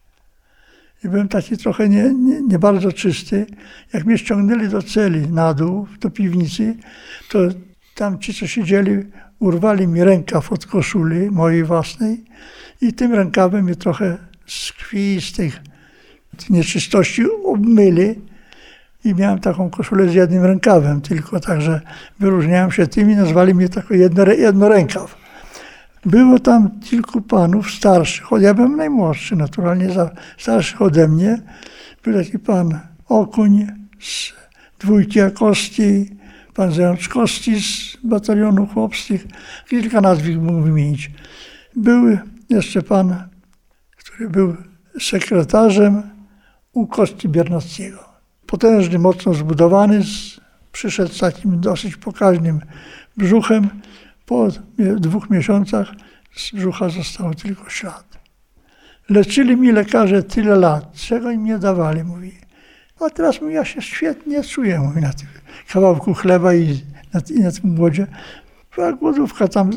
I 1.04 1.08
byłem 1.08 1.28
taki 1.28 1.56
trochę 1.56 1.88
nie, 1.88 2.14
nie, 2.14 2.42
nie 2.42 2.58
bardzo 2.58 2.92
czysty. 2.92 3.46
Jak 3.92 4.04
mnie 4.04 4.18
ściągnęli 4.18 4.68
do 4.68 4.82
celi 4.82 5.28
na 5.28 5.54
dół, 5.54 5.86
do 6.00 6.10
piwnicy, 6.10 6.76
to 7.28 7.38
tam 7.94 8.18
ci, 8.18 8.34
co 8.34 8.46
siedzieli, 8.46 9.02
urwali 9.38 9.88
mi 9.88 10.04
rękaw 10.04 10.52
od 10.52 10.66
koszuli 10.66 11.30
mojej 11.30 11.64
własnej 11.64 12.24
i 12.80 12.92
tym 12.92 13.14
rękawem 13.14 13.64
mnie 13.64 13.76
trochę 13.76 14.18
z 14.46 14.72
krwi, 14.72 15.20
z 15.20 15.32
tych 15.32 15.62
nieczystości 16.50 17.22
obmyli 17.44 18.14
i 19.04 19.14
miałem 19.14 19.38
taką 19.38 19.70
koszulę 19.70 20.08
z 20.08 20.14
jednym 20.14 20.44
rękawem 20.44 21.00
tylko, 21.00 21.40
także 21.40 21.80
wyróżniałem 22.20 22.70
się 22.70 22.86
tym 22.86 23.10
i 23.10 23.16
nazwali 23.16 23.54
mnie 23.54 23.68
tako 23.68 23.94
jedno, 23.94 24.26
jednorękaw. 24.32 25.16
Było 26.06 26.38
tam 26.38 26.80
kilku 26.80 27.22
panów 27.22 27.70
starszych, 27.70 28.26
ja 28.40 28.54
byłem 28.54 28.76
najmłodszy, 28.76 29.36
naturalnie 29.36 29.88
starszych 30.38 30.82
ode 30.82 31.08
mnie. 31.08 31.42
Był 32.04 32.14
taki 32.14 32.38
pan 32.38 32.78
Okuń 33.08 33.66
z 34.00 34.32
dwójki 34.78 35.20
Akosti, 35.20 36.16
pan 36.54 36.72
Zajączkowski 36.72 37.60
z 37.62 37.96
batalionu 38.04 38.66
chłopskich, 38.66 39.26
kilka 39.68 40.00
nazwisk 40.00 40.38
mógł 40.38 40.60
wymienić. 40.60 41.10
Był 41.76 42.18
jeszcze 42.50 42.82
pan 42.82 43.16
który 44.16 44.30
był 44.30 44.56
sekretarzem 45.00 46.02
u 46.72 46.86
Kości 46.86 47.28
Biernackiego. 47.28 48.04
Potężny, 48.46 48.98
mocno 48.98 49.34
zbudowany, 49.34 50.00
przyszedł 50.72 51.12
z 51.12 51.18
takim 51.18 51.60
dosyć 51.60 51.96
pokaźnym 51.96 52.60
brzuchem. 53.16 53.68
Po 54.26 54.48
dwóch 54.96 55.30
miesiącach 55.30 55.92
z 56.36 56.52
brzucha 56.52 56.88
został 56.88 57.34
tylko 57.34 57.70
ślad. 57.70 58.18
Leczyli 59.08 59.56
mi 59.56 59.72
lekarze 59.72 60.22
tyle 60.22 60.56
lat, 60.56 60.92
czego 60.92 61.30
im 61.30 61.44
nie 61.44 61.58
dawali, 61.58 62.04
mówi. 62.04 62.32
A 63.00 63.10
teraz 63.10 63.40
mówi, 63.40 63.54
ja 63.54 63.64
się 63.64 63.82
świetnie 63.82 64.42
czuję, 64.42 64.78
mówi, 64.78 65.00
na 65.00 65.12
tym 65.12 65.28
kawałku 65.72 66.14
chleba 66.14 66.54
i 66.54 66.80
na, 67.12 67.20
i 67.34 67.40
na 67.40 67.52
tym 67.52 67.74
głodzie. 67.74 68.06
Była 68.74 68.92
głodówka 68.92 69.48
tam 69.48 69.70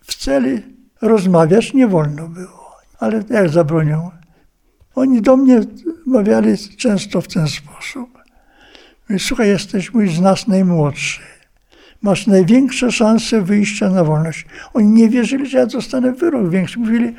w 0.00 0.14
celi, 0.14 0.62
rozmawiać 1.02 1.74
nie 1.74 1.88
wolno 1.88 2.28
było 2.28 2.61
ale 3.02 3.24
jak 3.30 3.48
zabronią? 3.48 4.10
Oni 4.94 5.22
do 5.22 5.36
mnie 5.36 5.60
mawiali 6.06 6.58
często 6.58 7.20
w 7.20 7.28
ten 7.28 7.48
sposób. 7.48 8.18
Mówi, 9.08 9.20
słuchaj, 9.20 9.48
jesteś 9.48 9.94
mój 9.94 10.08
z 10.08 10.20
nas 10.20 10.48
najmłodszy. 10.48 11.20
Masz 12.02 12.26
największe 12.26 12.92
szanse 12.92 13.42
wyjścia 13.42 13.90
na 13.90 14.04
wolność. 14.04 14.46
Oni 14.74 14.88
nie 14.88 15.08
wierzyli, 15.08 15.46
że 15.46 15.58
ja 15.58 15.66
dostanę 15.66 16.12
wyrok 16.12 16.50
większy. 16.50 16.78
Mówili, 16.78 17.14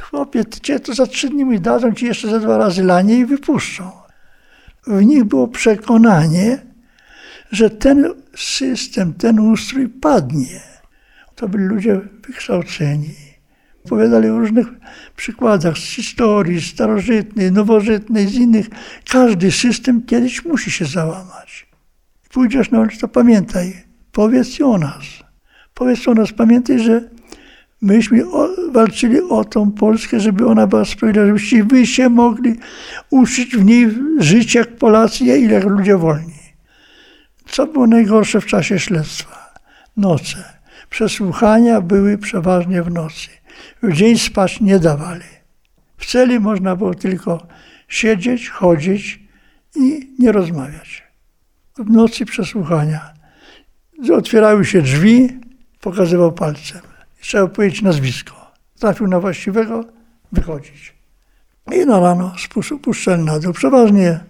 chłopie, 0.00 0.44
cię 0.62 0.80
to 0.80 0.94
za 0.94 1.06
trzy 1.06 1.28
dni 1.28 1.44
mi 1.44 1.60
dadzą 1.60 1.92
ci 1.92 2.06
jeszcze 2.06 2.30
za 2.30 2.38
dwa 2.38 2.58
razy 2.58 2.84
lanie 2.84 3.18
i 3.18 3.26
wypuszczą. 3.26 3.90
W 4.86 5.04
nich 5.04 5.24
było 5.24 5.48
przekonanie, 5.48 6.58
że 7.50 7.70
ten 7.70 8.14
system, 8.36 9.14
ten 9.14 9.40
ustrój 9.40 9.88
padnie. 9.88 10.60
To 11.34 11.48
byli 11.48 11.64
ludzie 11.64 12.00
wykształceni 12.26 13.27
Opowiadali 13.88 14.28
o 14.28 14.38
różnych 14.38 14.66
przykładach 15.16 15.78
z 15.78 15.84
historii 15.84 16.60
starożytnej, 16.60 17.52
nowożytnej, 17.52 18.26
z 18.26 18.34
innych. 18.34 18.66
Każdy 19.10 19.52
system 19.52 20.02
kiedyś 20.02 20.44
musi 20.44 20.70
się 20.70 20.84
załamać. 20.84 21.66
Pójdziesz 22.30 22.70
na 22.70 22.80
ulicę, 22.80 22.96
to 23.00 23.08
pamiętaj, 23.08 23.72
powiedz 24.12 24.60
o 24.60 24.78
nas. 24.78 25.04
Powiedz 25.74 26.08
o 26.08 26.14
nas, 26.14 26.32
pamiętaj, 26.32 26.78
że 26.78 27.10
myśmy 27.82 28.24
walczyli 28.72 29.20
o 29.20 29.44
tą 29.44 29.72
Polskę, 29.72 30.20
żeby 30.20 30.46
ona 30.46 30.66
była 30.66 30.84
sprawiedliwa, 30.84 31.26
żebyście 31.26 31.64
wy 31.64 31.86
się 31.86 32.08
mogli 32.08 32.56
uczyć 33.10 33.56
w 33.56 33.64
niej 33.64 33.88
żyć 34.18 34.54
jak 34.54 34.76
Polacy 34.76 35.24
i 35.24 35.48
jak 35.48 35.64
ludzie 35.64 35.96
wolni. 35.96 36.38
Co 37.46 37.66
było 37.66 37.86
najgorsze 37.86 38.40
w 38.40 38.46
czasie 38.46 38.78
śledztwa? 38.78 39.54
Noce. 39.96 40.58
Przesłuchania 40.90 41.80
były 41.80 42.18
przeważnie 42.18 42.82
w 42.82 42.90
nocy. 42.90 43.28
W 43.82 43.92
dzień 43.92 44.18
spać 44.18 44.60
nie 44.60 44.78
dawali. 44.78 45.24
W 45.96 46.06
celi 46.06 46.40
można 46.40 46.76
było 46.76 46.94
tylko 46.94 47.46
siedzieć, 47.88 48.48
chodzić 48.48 49.20
i 49.76 50.14
nie 50.18 50.32
rozmawiać. 50.32 51.02
W 51.78 51.90
nocy 51.90 52.26
przesłuchania. 52.26 53.14
Otwierały 54.12 54.64
się 54.64 54.82
drzwi, 54.82 55.40
pokazywał 55.80 56.32
palcem. 56.32 56.80
Trzeba 57.20 57.46
powiedzieć 57.46 57.82
nazwisko. 57.82 58.52
Trafił 58.78 59.06
na 59.06 59.20
właściwego, 59.20 59.84
wychodzić. 60.32 60.94
I 61.72 61.86
na 61.86 62.00
rano 62.00 62.34
spuszczali 62.62 63.24
na 63.24 63.38
dół. 63.38 63.52
Przeważnie 63.52 64.20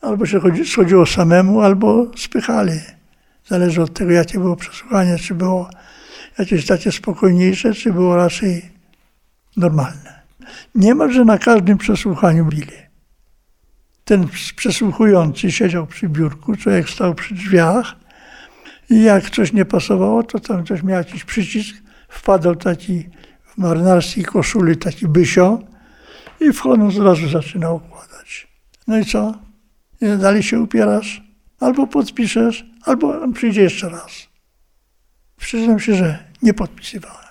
albo 0.00 0.26
się 0.26 0.40
schodziło 0.64 1.06
samemu, 1.06 1.60
albo 1.60 2.10
spychali. 2.16 2.80
Zależy 3.46 3.82
od 3.82 3.94
tego, 3.94 4.10
jakie 4.10 4.38
było 4.38 4.56
przesłuchanie, 4.56 5.18
czy 5.18 5.34
było 5.34 5.70
jakieś 6.38 6.66
takie 6.66 6.92
spokojniejsze, 6.92 7.74
czy 7.74 7.92
było 7.92 8.16
raczej 8.16 8.70
normalne. 9.56 10.22
Niemalże 10.74 11.24
na 11.24 11.38
każdym 11.38 11.78
przesłuchaniu 11.78 12.44
bili. 12.44 12.88
Ten 14.04 14.28
przesłuchujący 14.56 15.52
siedział 15.52 15.86
przy 15.86 16.08
biurku, 16.08 16.56
człowiek 16.56 16.90
stał 16.90 17.14
przy 17.14 17.34
drzwiach 17.34 17.96
i 18.90 19.02
jak 19.02 19.30
coś 19.30 19.52
nie 19.52 19.64
pasowało, 19.64 20.22
to 20.22 20.40
tam 20.40 20.64
ktoś 20.64 20.82
miał 20.82 20.98
jakiś 20.98 21.24
przycisk, 21.24 21.76
wpadał 22.08 22.56
taki 22.56 23.04
w 23.44 23.58
marynarskiej 23.58 24.24
koszuli, 24.24 24.76
taki 24.76 25.08
bysio 25.08 25.58
i 26.40 26.52
wchodząc 26.52 26.96
od 26.96 27.04
razu 27.04 27.28
zaczynał 27.28 27.76
układać. 27.76 28.48
No 28.86 28.98
i 28.98 29.04
co? 29.04 29.34
Dalej 30.18 30.42
się 30.42 30.60
upierasz? 30.60 31.22
Albo 31.60 31.86
podpiszesz, 31.86 32.66
albo 32.82 33.22
on 33.22 33.32
przyjdzie 33.32 33.62
jeszcze 33.62 33.88
raz. 33.88 34.28
Przyznam 35.36 35.80
się, 35.80 35.94
że 35.94 36.27
nie 36.42 36.54
podpisywałem. 36.54 37.28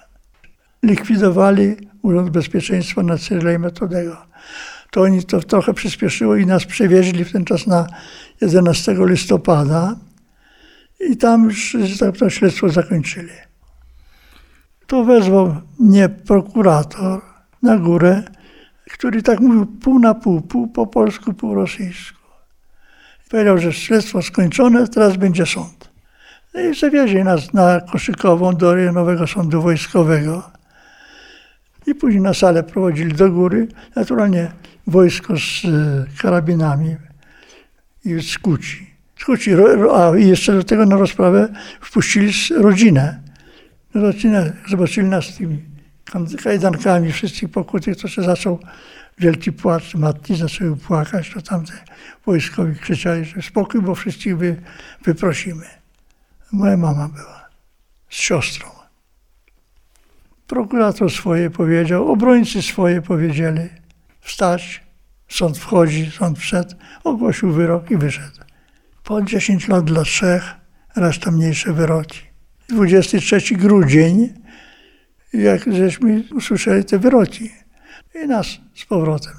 Likwidowali 0.83 1.75
Urząd 2.01 2.29
Bezpieczeństwa 2.29 3.03
na 3.03 3.17
Cyryla 3.17 3.51
i 3.51 3.59
Metodego. 3.59 4.17
To 4.91 5.01
oni 5.01 5.23
to 5.23 5.39
trochę 5.39 5.73
przyspieszyło 5.73 6.35
i 6.35 6.45
nas 6.45 6.65
przewieźli 6.65 7.25
w 7.25 7.31
ten 7.31 7.45
czas 7.45 7.67
na 7.67 7.87
11 8.41 8.95
listopada 8.99 9.95
i 10.99 11.17
tam 11.17 11.43
już 11.43 11.77
to 12.19 12.29
śledztwo 12.29 12.69
zakończyli. 12.69 13.33
To 14.87 15.03
wezwał 15.03 15.55
mnie 15.79 16.09
prokurator 16.09 17.21
na 17.63 17.77
górę, 17.77 18.23
który 18.91 19.21
tak 19.21 19.39
mówił 19.39 19.65
pół 19.65 19.99
na 19.99 20.15
pół, 20.15 20.41
pół 20.41 20.67
po 20.67 20.87
polsku, 20.87 21.33
pół 21.33 21.55
rosyjsku. 21.55 22.17
Powiedział, 23.29 23.57
że 23.57 23.73
śledztwo 23.73 24.21
skończone, 24.21 24.87
teraz 24.87 25.17
będzie 25.17 25.45
sąd. 25.45 25.86
No 26.57 26.63
i 26.63 26.75
zawieźli 26.75 27.23
nas 27.23 27.53
na 27.53 27.81
Koszykową 27.81 28.55
do 28.55 28.75
rejonowego 28.75 29.27
sądu 29.27 29.61
wojskowego. 29.61 30.51
I 31.87 31.95
później 31.95 32.21
na 32.21 32.33
salę 32.33 32.63
prowadzili 32.63 33.13
do 33.13 33.31
góry. 33.31 33.67
Naturalnie 33.95 34.51
wojsko 34.87 35.37
z 35.37 35.65
e, 35.65 36.21
karabinami 36.21 36.95
i 38.05 38.21
z 38.21 38.37
kuci. 38.37 38.87
Z 39.19 39.25
kuci. 39.25 39.51
A 39.93 40.17
jeszcze 40.17 40.53
do 40.53 40.63
tego 40.63 40.85
na 40.85 40.95
rozprawę 40.95 41.47
wpuścili 41.81 42.31
rodzinę. 42.57 43.19
Rodzinę, 43.93 44.53
zobaczyli 44.69 45.07
nas 45.07 45.25
z 45.25 45.37
tymi 45.37 45.61
kajdankami 46.43 47.11
wszystkich 47.11 47.49
pokutych, 47.49 47.97
to 47.97 48.07
się 48.07 48.21
zaczął 48.21 48.59
wielki 49.19 49.51
płacz. 49.51 49.95
Matki 49.95 50.35
zaczęły 50.35 50.77
płakać, 50.77 51.31
to 51.33 51.41
tamte 51.41 51.73
wojskowi 52.25 52.75
krzyczeli, 52.75 53.25
że 53.25 53.41
spokój, 53.41 53.81
bo 53.81 53.95
wszystkich 53.95 54.37
wy, 54.37 54.55
wyprosimy. 55.05 55.76
Moja 56.51 56.77
mama 56.77 57.07
była 57.07 57.49
z 58.09 58.15
siostrą. 58.15 58.69
Prokurator 60.47 61.11
swoje 61.11 61.49
powiedział, 61.49 62.11
obrońcy 62.11 62.61
swoje 62.61 63.01
powiedzieli. 63.01 63.69
Wstać, 64.21 64.83
sąd 65.29 65.57
wchodzi, 65.57 66.11
sąd 66.11 66.39
wszedł, 66.39 66.75
ogłosił 67.03 67.51
wyrok 67.51 67.91
i 67.91 67.97
wyszedł. 67.97 68.37
Po 69.03 69.21
10 69.21 69.67
lat 69.67 69.85
dla 69.85 70.03
trzech, 70.03 70.43
reszta 70.95 71.31
mniejsze 71.31 71.73
wyroki. 71.73 72.19
23 72.69 73.55
grudzień, 73.55 74.33
jak 75.33 75.73
żeśmy 75.73 76.23
usłyszeli 76.35 76.85
te 76.85 76.99
wyroki. 76.99 77.51
I 78.23 78.27
nas 78.27 78.47
z 78.75 78.85
powrotem 78.85 79.33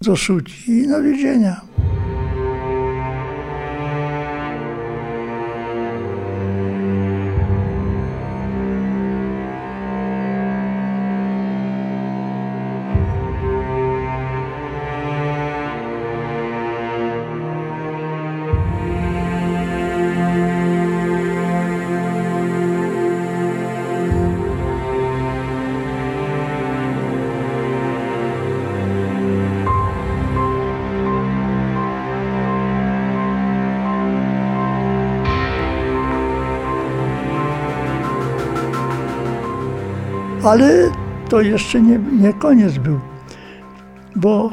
do 0.00 0.16
suci 0.16 0.70
i 0.70 0.88
na 0.88 1.00
więzienia. 1.00 1.60
Ale 40.56 40.92
to 41.28 41.40
jeszcze 41.40 41.80
nie, 41.80 41.98
nie 41.98 42.32
koniec 42.32 42.78
był, 42.78 43.00
bo 44.14 44.52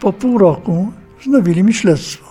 po 0.00 0.12
pół 0.12 0.38
roku 0.38 0.92
wznowili 1.20 1.62
mi 1.62 1.74
śledztwo. 1.74 2.24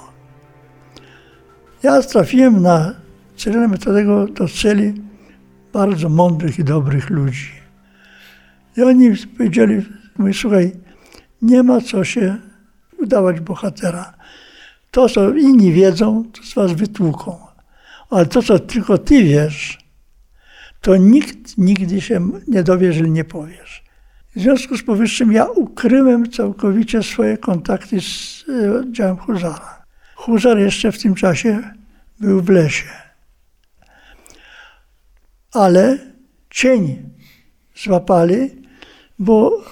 Ja 1.84 2.02
trafiłem 2.02 2.62
na 2.62 2.94
Cyryla 3.38 3.68
Metodego 3.68 4.28
do 4.28 4.48
celi 4.48 4.94
bardzo 5.74 6.10
mądrych 6.10 6.60
i 6.60 6.64
dobrych 6.64 7.10
ludzi. 7.10 7.52
I 8.78 8.82
oni 8.82 9.10
powiedzieli, 9.38 9.86
mój, 10.18 10.34
słuchaj, 10.34 10.72
nie 11.42 11.64
ma 11.64 11.82
co 11.82 12.04
się 12.04 12.38
udawać 13.00 13.40
bohatera. 13.40 14.14
To, 14.92 15.10
co 15.10 15.34
inni 15.34 15.72
wiedzą, 15.72 16.24
to 16.32 16.44
z 16.44 16.54
was 16.54 16.72
wytłuką. 16.72 17.38
Ale 18.10 18.26
to, 18.26 18.42
co 18.42 18.60
tylko 18.60 18.98
ty 18.98 19.24
wiesz, 19.24 19.83
to 20.84 20.98
nikt 20.98 21.58
nigdy 21.58 22.02
się 22.02 22.30
nie 22.48 22.64
dowie, 22.64 22.88
jeżeli 22.88 23.12
nie 23.12 23.24
powiesz. 23.24 23.84
W 24.36 24.40
związku 24.40 24.78
z 24.78 24.84
powyższym 24.84 25.32
ja 25.32 25.46
ukryłem 25.46 26.32
całkowicie 26.32 27.04
swoje 27.04 27.38
kontakty 27.38 28.02
z 28.02 28.46
e, 28.50 28.80
oddziałem 28.80 29.18
Huzara. 29.18 29.86
Huzar 30.16 30.58
jeszcze 30.58 30.92
w 30.92 31.02
tym 31.02 31.16
czasie 31.16 31.64
był 32.20 32.42
w 32.42 32.50
lesie. 32.50 32.90
Ale 35.54 35.98
cień 36.50 37.10
złapali, 37.84 38.50
bo 39.20 39.52
e, 39.58 39.64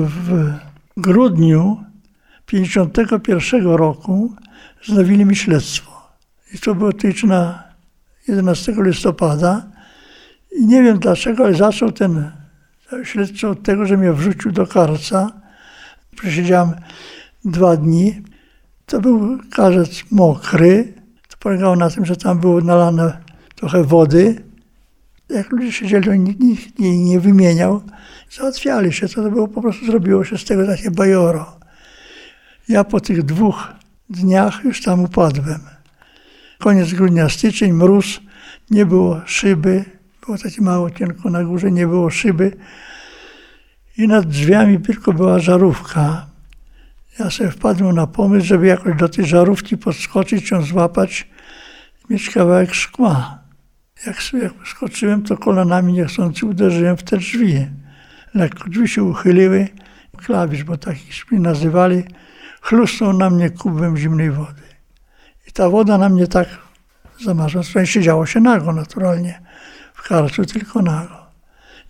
w 0.00 0.52
grudniu 0.96 1.84
1951 2.46 3.66
roku 3.66 4.34
znowili 4.84 5.24
mi 5.24 5.36
śledztwo. 5.36 6.10
I 6.54 6.58
to 6.58 6.74
było 6.74 6.90
na 7.24 7.64
11 8.28 8.74
listopada 8.78 9.75
i 10.56 10.66
nie 10.66 10.82
wiem 10.82 10.98
dlaczego, 10.98 11.44
ale 11.44 11.54
zaczął 11.54 11.92
ten 11.92 12.30
śledczy 13.04 13.48
od 13.48 13.62
tego, 13.62 13.86
że 13.86 13.96
mnie 13.96 14.12
wrzucił 14.12 14.52
do 14.52 14.66
karca. 14.66 15.32
Przesiedziałem 16.16 16.70
dwa 17.44 17.76
dni. 17.76 18.22
To 18.86 19.00
był 19.00 19.38
karzec 19.50 20.04
mokry. 20.10 20.94
To 21.28 21.36
polegało 21.36 21.76
na 21.76 21.90
tym, 21.90 22.04
że 22.04 22.16
tam 22.16 22.38
było 22.38 22.60
nalane 22.60 23.18
trochę 23.54 23.84
wody. 23.84 24.42
Jak 25.28 25.50
ludzie 25.50 25.72
siedzieli, 25.72 26.18
nikt, 26.18 26.40
nikt 26.40 26.78
nie, 26.78 27.04
nie 27.04 27.20
wymieniał. 27.20 27.82
Załatwiali 28.30 28.92
się. 28.92 29.08
To, 29.08 29.14
to 29.22 29.30
było 29.30 29.48
po 29.48 29.62
prostu 29.62 29.86
zrobiło 29.86 30.24
się 30.24 30.38
z 30.38 30.44
tego 30.44 30.66
takie 30.66 30.90
bajoro. 30.90 31.58
Ja 32.68 32.84
po 32.84 33.00
tych 33.00 33.22
dwóch 33.22 33.68
dniach 34.10 34.64
już 34.64 34.82
tam 34.82 35.04
upadłem. 35.04 35.60
Koniec 36.58 36.92
grudnia, 36.92 37.28
styczeń, 37.28 37.72
mróz, 37.72 38.20
nie 38.70 38.86
było 38.86 39.20
szyby, 39.26 39.84
Było 40.26 40.38
takie 40.38 40.62
mało 40.62 40.90
cienko 40.90 41.30
na 41.30 41.44
górze, 41.44 41.70
nie 41.70 41.86
było 41.86 42.10
szyby. 42.10 42.56
I 43.98 44.08
nad 44.08 44.26
drzwiami 44.26 44.80
tylko 44.80 45.12
była 45.12 45.38
żarówka. 45.38 46.26
Ja 47.18 47.30
sobie 47.30 47.50
wpadłem 47.50 47.96
na 47.96 48.06
pomysł, 48.06 48.46
żeby 48.46 48.66
jakoś 48.66 48.96
do 48.96 49.08
tej 49.08 49.26
żarówki 49.26 49.76
podskoczyć, 49.76 50.50
ją 50.50 50.62
złapać, 50.62 51.28
mieć 52.10 52.30
kawałek 52.30 52.74
szkła. 52.74 53.38
Jak 54.06 54.22
sobie 54.22 54.50
skoczyłem, 54.66 55.22
to 55.22 55.36
kolanami 55.36 55.92
niechcący 55.92 56.46
uderzyłem 56.46 56.96
w 56.96 57.02
te 57.02 57.16
drzwi. 57.16 57.66
Lekko 58.34 58.68
drzwi 58.68 58.88
się 58.88 59.02
uchyliły, 59.02 59.68
klawisz, 60.16 60.64
bo 60.64 60.76
takich 60.76 61.32
nazywali, 61.32 62.02
chlusnął 62.60 63.12
na 63.12 63.30
mnie 63.30 63.50
kubem 63.50 63.96
zimnej 63.96 64.30
wody. 64.30 64.62
I 65.48 65.52
ta 65.52 65.68
woda 65.68 65.98
na 65.98 66.08
mnie 66.08 66.26
tak 66.26 66.48
zamarzyła. 67.24 67.64
Słuchaj, 67.64 67.86
siedziało 67.86 68.26
się 68.26 68.40
nago 68.40 68.72
naturalnie. 68.72 69.45
W 70.06 70.08
karcu 70.08 70.44
tylko 70.44 70.82
nago. 70.82 71.26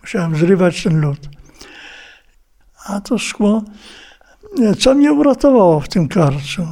Musiałem 0.03 0.37
zrywać 0.37 0.83
ten 0.83 1.01
lód. 1.01 1.29
A 2.87 3.01
to 3.01 3.19
szkło, 3.19 3.65
co 4.79 4.95
mnie 4.95 5.13
uratowało 5.13 5.81
w 5.81 5.89
tym 5.89 6.09
karcu? 6.09 6.69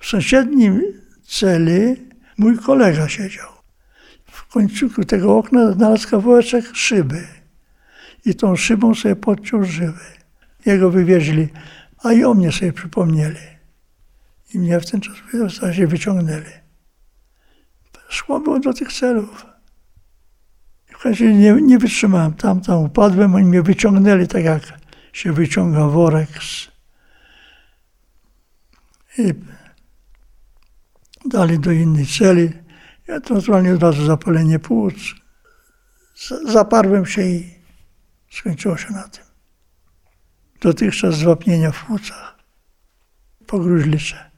W 0.00 0.06
sąsiednim 0.06 0.82
celi 1.26 1.96
mój 2.38 2.58
kolega 2.58 3.08
siedział. 3.08 3.48
W 4.24 4.46
końcu 4.46 5.04
tego 5.04 5.38
okna 5.38 5.72
znalazł 5.72 6.10
kawałeczek 6.10 6.76
szyby. 6.76 7.26
I 8.24 8.34
tą 8.34 8.56
szybą 8.56 8.94
sobie 8.94 9.16
podciął 9.16 9.64
żyły. 9.64 10.04
Jego 10.66 10.90
wywieźli, 10.90 11.48
a 12.02 12.12
i 12.12 12.24
o 12.24 12.34
mnie 12.34 12.52
sobie 12.52 12.72
przypomnieli. 12.72 13.46
I 14.54 14.58
mnie 14.58 14.80
w 14.80 14.90
ten 14.90 15.00
czas 15.00 15.16
zasadzie 15.32 15.86
wyciągnęli. 15.86 16.52
Szło 18.08 18.40
było 18.40 18.60
do 18.60 18.72
tych 18.72 18.92
celów. 18.92 19.53
Końcu 21.04 21.24
nie, 21.24 21.52
nie 21.52 21.78
wytrzymałem. 21.78 22.34
Tam, 22.34 22.60
tam 22.60 22.78
upadłem, 22.78 23.34
oni 23.34 23.46
mnie 23.46 23.62
wyciągnęli 23.62 24.28
tak 24.28 24.44
jak 24.44 24.62
się 25.12 25.32
wyciąga 25.32 25.86
worek 25.86 26.28
z... 26.42 26.68
i 29.18 29.34
dali 31.24 31.58
do 31.58 31.72
innej 31.72 32.06
celi. 32.06 32.52
Ja 33.08 33.20
to 33.20 33.34
naturalnie 33.34 33.74
od 33.74 33.82
razu 33.82 34.04
zapalenie 34.04 34.58
płuc. 34.58 34.94
Zaparłem 36.46 37.06
się 37.06 37.22
i 37.22 37.54
skończyło 38.30 38.76
się 38.76 38.92
na 38.92 39.08
tym. 39.08 39.24
Dotychczas 40.60 41.14
zwapnienia 41.14 41.72
w 41.72 41.84
płucach 41.84 42.38
pogruźlicze. 43.46 44.30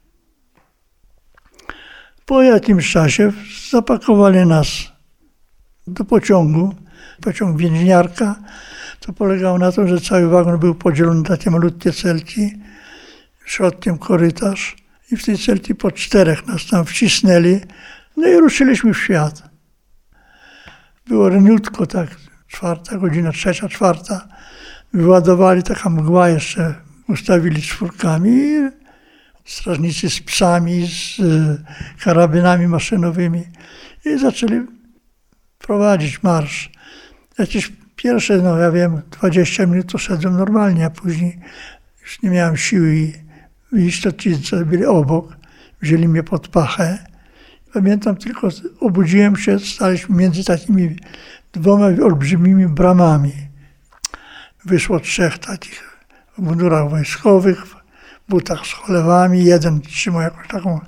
Po 2.24 2.42
jakimś 2.42 2.92
czasie 2.92 3.33
zapakowali 3.70 4.46
nas 4.46 4.96
do 5.87 6.05
pociągu, 6.05 6.75
pociąg 7.20 7.59
więźniarka. 7.59 8.37
To 9.01 9.12
polegało 9.12 9.59
na 9.59 9.72
tym, 9.72 9.88
że 9.88 10.01
cały 10.01 10.29
wagon 10.29 10.59
był 10.59 10.75
podzielony 10.75 11.20
na 11.20 11.29
takie 11.29 11.51
malutkie 11.51 11.92
celki, 11.92 12.51
środkiem 13.44 13.99
korytarz 13.99 14.77
i 15.12 15.16
w 15.16 15.25
tej 15.25 15.38
celki 15.38 15.75
po 15.75 15.90
czterech 15.90 16.46
nas 16.46 16.66
tam 16.66 16.85
wcisnęli, 16.85 17.61
no 18.16 18.29
i 18.29 18.37
ruszyliśmy 18.37 18.94
w 18.94 18.99
świat. 18.99 19.42
Było 21.07 21.29
reniutko, 21.29 21.87
tak, 21.87 22.09
czwarta 22.49 22.99
godzina, 22.99 23.33
trzecia, 23.33 23.68
czwarta. 23.68 24.29
Wyładowali, 24.92 25.62
taka 25.62 25.90
mgła 25.90 26.29
jeszcze 26.29 26.75
ustawili 27.09 27.62
czwórkami 27.62 28.70
strażnicy 29.44 30.11
z 30.11 30.20
psami, 30.20 30.87
z 30.87 31.20
e, 31.20 31.57
karabinami 32.05 32.68
maszynowymi 32.68 33.44
i 34.05 34.18
zaczęli 34.18 34.76
prowadzić 35.66 36.22
marsz. 36.22 36.70
Jakieś 37.38 37.72
pierwsze, 37.96 38.37
no 38.37 38.59
ja 38.59 38.70
wiem, 38.70 39.02
20 39.11 39.66
minut 39.66 39.92
to 39.92 39.98
szedłem 39.98 40.37
normalnie, 40.37 40.87
a 40.87 40.90
później 40.90 41.38
już 42.02 42.22
nie 42.22 42.31
miałem 42.31 42.57
siły 42.57 43.12
to 44.02 44.12
ci, 44.12 44.42
co 44.42 44.57
byli 44.64 44.85
obok, 44.85 45.37
wzięli 45.83 46.09
mnie 46.09 46.22
pod 46.22 46.48
pachę. 46.48 46.98
Pamiętam 47.72 48.16
tylko, 48.16 48.48
obudziłem 48.81 49.37
się, 49.37 49.59
staliśmy 49.59 50.16
między 50.16 50.44
takimi 50.44 50.96
dwoma 51.52 51.87
olbrzymimi 51.87 52.66
bramami. 52.66 53.33
Wyszło 54.64 55.00
trzech 55.00 55.38
takich 55.38 56.00
w 56.38 56.42
mundurach 56.42 56.90
wojskowych, 56.90 57.64
butach 58.29 58.66
z 58.66 58.72
cholewami. 58.72 59.44
Jeden 59.44 59.81
trzymał 59.81 60.22
jakąś 60.22 60.48
taką 60.48 60.81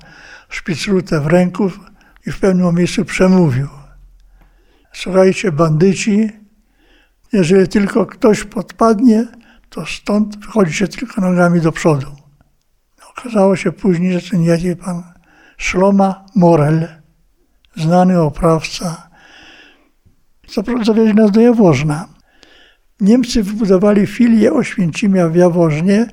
szpicrutę 0.49 1.19
w 1.19 1.27
ręku 1.27 1.71
i 2.27 2.31
w 2.31 2.39
pewnym 2.39 2.75
miejscu 2.75 3.05
przemówił. 3.05 3.78
Słuchajcie, 4.93 5.51
bandyci, 5.51 6.31
jeżeli 7.33 7.67
tylko 7.67 8.05
ktoś 8.05 8.43
podpadnie, 8.43 9.27
to 9.69 9.85
stąd 9.85 10.45
wychodzi 10.45 10.73
się 10.73 10.87
tylko 10.87 11.21
nogami 11.21 11.61
do 11.61 11.71
przodu. 11.71 12.07
Okazało 13.09 13.55
się 13.55 13.71
później, 13.71 14.19
że 14.19 14.29
ten 14.29 14.41
niejaki 14.41 14.75
pan 14.75 15.03
Szloma 15.57 16.25
Morel, 16.35 16.87
znany 17.75 18.21
oprawca, 18.21 19.09
zawieźli 20.85 21.13
nas 21.13 21.31
do 21.31 21.41
Jaworzna. 21.41 22.07
Niemcy 23.01 23.43
wybudowali 23.43 24.07
filię 24.07 24.53
Oświęcimia 24.53 25.29
w 25.29 25.35
Jaworznie 25.35 26.07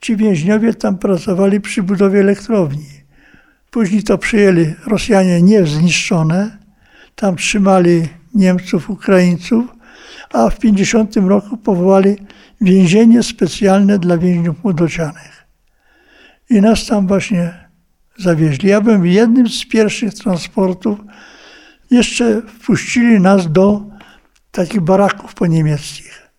Ci 0.00 0.16
więźniowie 0.16 0.74
tam 0.74 0.98
pracowali 0.98 1.60
przy 1.60 1.82
budowie 1.82 2.20
elektrowni. 2.20 2.86
Później 3.70 4.02
to 4.02 4.18
przyjęli 4.18 4.74
Rosjanie 4.86 5.42
niezniszczone. 5.42 6.58
Tam 7.16 7.36
trzymali 7.36 8.08
Niemców, 8.34 8.90
Ukraińców, 8.90 9.64
a 10.32 10.50
w 10.50 10.58
50 10.58 11.16
roku 11.16 11.56
powołali 11.56 12.16
więzienie 12.60 13.22
specjalne 13.22 13.98
dla 13.98 14.18
więźniów 14.18 14.64
młodocianych. 14.64 15.46
I 16.50 16.60
nas 16.60 16.86
tam 16.86 17.06
właśnie 17.06 17.68
zawieźli. 18.18 18.68
Ja 18.68 18.80
byłem 18.80 19.06
jednym 19.06 19.48
z 19.48 19.64
pierwszych 19.64 20.14
transportów. 20.14 20.98
Jeszcze 21.90 22.42
wpuścili 22.42 23.20
nas 23.20 23.52
do 23.52 23.82
takich 24.50 24.80
baraków 24.80 25.34
po 25.34 25.46
niemieckich. 25.46 26.30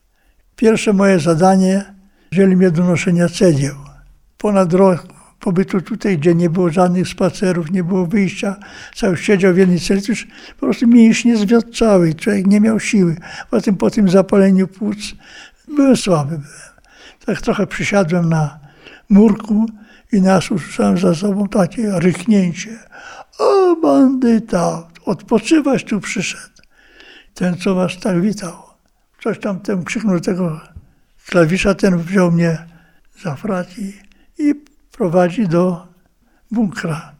Pierwsze 0.55 0.93
moje 0.93 1.19
zadanie 1.19 1.93
wzięli 2.31 2.55
mnie 2.55 2.71
do 2.71 2.83
noszenia 2.83 3.29
cegieł. 3.29 3.75
Ponad 4.37 4.73
rok 4.73 5.16
pobytu 5.47 5.81
tutaj, 5.81 6.17
gdzie 6.17 6.35
nie 6.35 6.49
było 6.49 6.69
żadnych 6.69 7.07
spacerów, 7.07 7.71
nie 7.71 7.83
było 7.83 8.05
wyjścia, 8.05 8.55
cały 8.95 9.17
siedział 9.17 9.53
w 9.53 9.57
jednej 9.57 9.79
celi, 9.79 10.01
już 10.07 10.27
po 10.59 10.65
prostu 10.65 10.87
mięśnie 10.87 11.37
zwiotczały, 11.37 12.13
człowiek 12.13 12.47
nie 12.47 12.61
miał 12.61 12.79
siły. 12.79 13.15
Potem 13.49 13.75
po 13.75 13.89
tym 13.89 14.09
zapaleniu 14.09 14.67
płuc 14.67 14.97
byłem 15.67 15.97
słaby. 15.97 16.29
Byłem. 16.37 16.47
Tak 17.25 17.41
trochę 17.41 17.67
przysiadłem 17.67 18.29
na 18.29 18.59
murku 19.09 19.65
i 20.11 20.21
nas 20.21 20.51
usłyszałem 20.51 20.97
za 20.97 21.15
sobą 21.15 21.47
takie 21.47 21.99
ryknięcie. 21.99 22.79
O, 23.39 23.75
bandyta, 23.75 24.87
odpoczywać 25.05 25.83
tu 25.83 25.99
przyszedł. 25.99 26.61
Ten, 27.33 27.57
co 27.57 27.75
was 27.75 27.99
tak 27.99 28.21
witał. 28.21 28.53
Coś 29.23 29.39
tam 29.39 29.59
ten 29.59 29.83
krzyknął 29.83 30.19
tego 30.19 30.61
klawisza 31.25 31.75
ten 31.75 31.97
wziął 31.97 32.31
mnie 32.31 32.57
za 33.23 33.35
fraki 33.35 33.93
i 34.37 34.66
prowadzi 34.97 35.47
do 35.47 35.87
bunkra. 36.51 37.15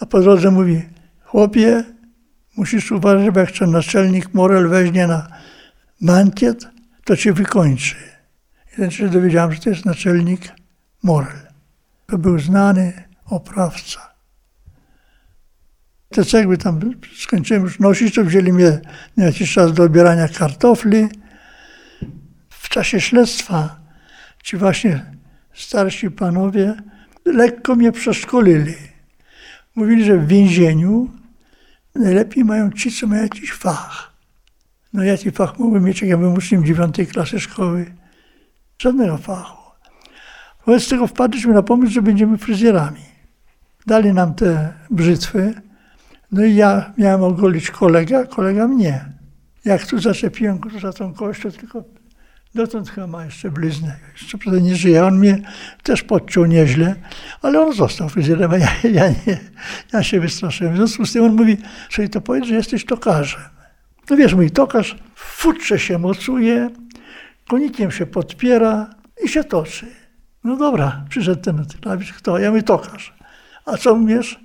A 0.00 0.06
po 0.06 0.20
drodze 0.20 0.50
mówi, 0.50 0.82
chłopie, 1.24 1.84
musisz 2.56 2.92
uważać, 2.92 3.30
bo 3.30 3.40
jak 3.40 3.52
cię 3.52 3.66
naczelnik 3.66 4.34
Morel 4.34 4.68
weźmie 4.68 5.06
na 5.06 5.28
mankiet, 6.00 6.68
to 7.04 7.16
cię 7.16 7.32
wykończy. 7.32 7.96
I 8.72 8.76
ten 8.76 8.90
się 8.90 9.08
dowiedziałem, 9.08 9.52
że 9.52 9.60
to 9.60 9.70
jest 9.70 9.84
naczelnik 9.84 10.40
Morel. 11.02 11.38
To 12.06 12.18
był 12.18 12.38
znany 12.38 12.92
oprawca. 13.24 14.14
Te 16.08 16.24
cegły 16.24 16.58
tam 16.58 16.80
skończyłem 17.18 17.62
już 17.62 17.78
nosić, 17.78 18.14
to 18.14 18.24
wzięli 18.24 18.52
mnie 18.52 18.80
na 19.16 19.24
jakiś 19.24 19.52
czas 19.52 19.72
do 19.72 19.82
odbierania 19.82 20.28
kartofli 20.28 21.08
w 22.48 22.68
czasie 22.68 23.00
śledztwa 23.00 23.80
ci 24.42 24.56
właśnie 24.56 25.17
starsi 25.58 26.10
panowie 26.10 26.74
lekko 27.24 27.74
mnie 27.74 27.92
przeszkolili. 27.92 28.74
Mówili, 29.74 30.04
że 30.04 30.18
w 30.18 30.26
więzieniu 30.26 31.10
najlepiej 31.94 32.44
mają 32.44 32.72
ci, 32.72 32.92
co 32.92 33.06
mają 33.06 33.22
jakiś 33.22 33.52
fach. 33.52 34.12
No 34.92 35.04
jaki 35.04 35.30
fach 35.30 35.58
mógłbym 35.58 35.84
mieć, 35.84 36.00
jak 36.00 36.10
ja 36.10 36.16
bym 36.16 36.34
uczniem 36.34 36.64
dziewiątej 36.64 37.06
klasy 37.06 37.40
szkoły? 37.40 37.94
Żadnego 38.78 39.18
fachu. 39.18 39.58
Wobec 40.66 40.88
tego 40.88 41.06
wpadliśmy 41.06 41.54
na 41.54 41.62
pomysł, 41.62 41.92
że 41.92 42.02
będziemy 42.02 42.38
fryzjerami. 42.38 43.00
Dali 43.86 44.12
nam 44.12 44.34
te 44.34 44.72
brzytwy, 44.90 45.54
no 46.32 46.44
i 46.44 46.54
ja 46.54 46.92
miałem 46.98 47.22
ogolić 47.22 47.70
kolegę, 47.70 48.18
a 48.18 48.26
kolega 48.26 48.68
mnie. 48.68 49.04
Jak 49.64 49.86
tu 49.86 49.98
zaczepiłem 49.98 50.60
za 50.80 50.92
tą 50.92 51.14
kość, 51.14 51.42
to 51.42 51.50
tylko 51.50 51.84
Dotąd 52.54 52.90
chyba 52.90 53.06
ma 53.06 53.24
jeszcze 53.24 53.50
bliznę. 53.50 53.96
Jeszcze 54.12 54.38
prawda 54.38 54.60
nie 54.60 54.76
żyje. 54.76 55.04
On 55.04 55.18
mnie 55.18 55.42
też 55.82 56.02
podciął 56.02 56.46
nieźle, 56.46 56.94
ale 57.42 57.60
on 57.60 57.72
został 57.72 58.08
fryzjerem, 58.08 58.50
a 58.50 58.56
ja, 58.56 58.70
ja, 58.84 59.08
nie, 59.08 59.38
ja 59.92 60.02
się 60.02 60.20
wystraszyłem. 60.20 60.74
W 60.74 60.76
związku 60.76 61.06
z 61.06 61.12
tym 61.12 61.24
on 61.24 61.32
mówi, 61.32 61.56
że 61.90 62.08
to 62.08 62.20
powiedz, 62.20 62.44
że 62.44 62.54
jesteś 62.54 62.84
tokarzem. 62.84 63.40
No 64.10 64.16
wiesz, 64.16 64.34
mój 64.34 64.50
tokarz 64.50 64.96
w 65.14 65.20
futrze 65.20 65.78
się 65.78 65.98
mocuje, 65.98 66.70
konikiem 67.48 67.90
się 67.90 68.06
podpiera 68.06 68.90
i 69.24 69.28
się 69.28 69.44
toczy. 69.44 69.86
No 70.44 70.56
dobra, 70.56 71.04
przyszedł 71.08 71.42
ten 71.42 71.64
klawisz, 71.80 72.12
kto? 72.12 72.38
Ja 72.38 72.50
mówię, 72.50 72.62
tokarz. 72.62 73.14
A 73.66 73.76
co 73.76 73.94
umiesz? 73.94 74.40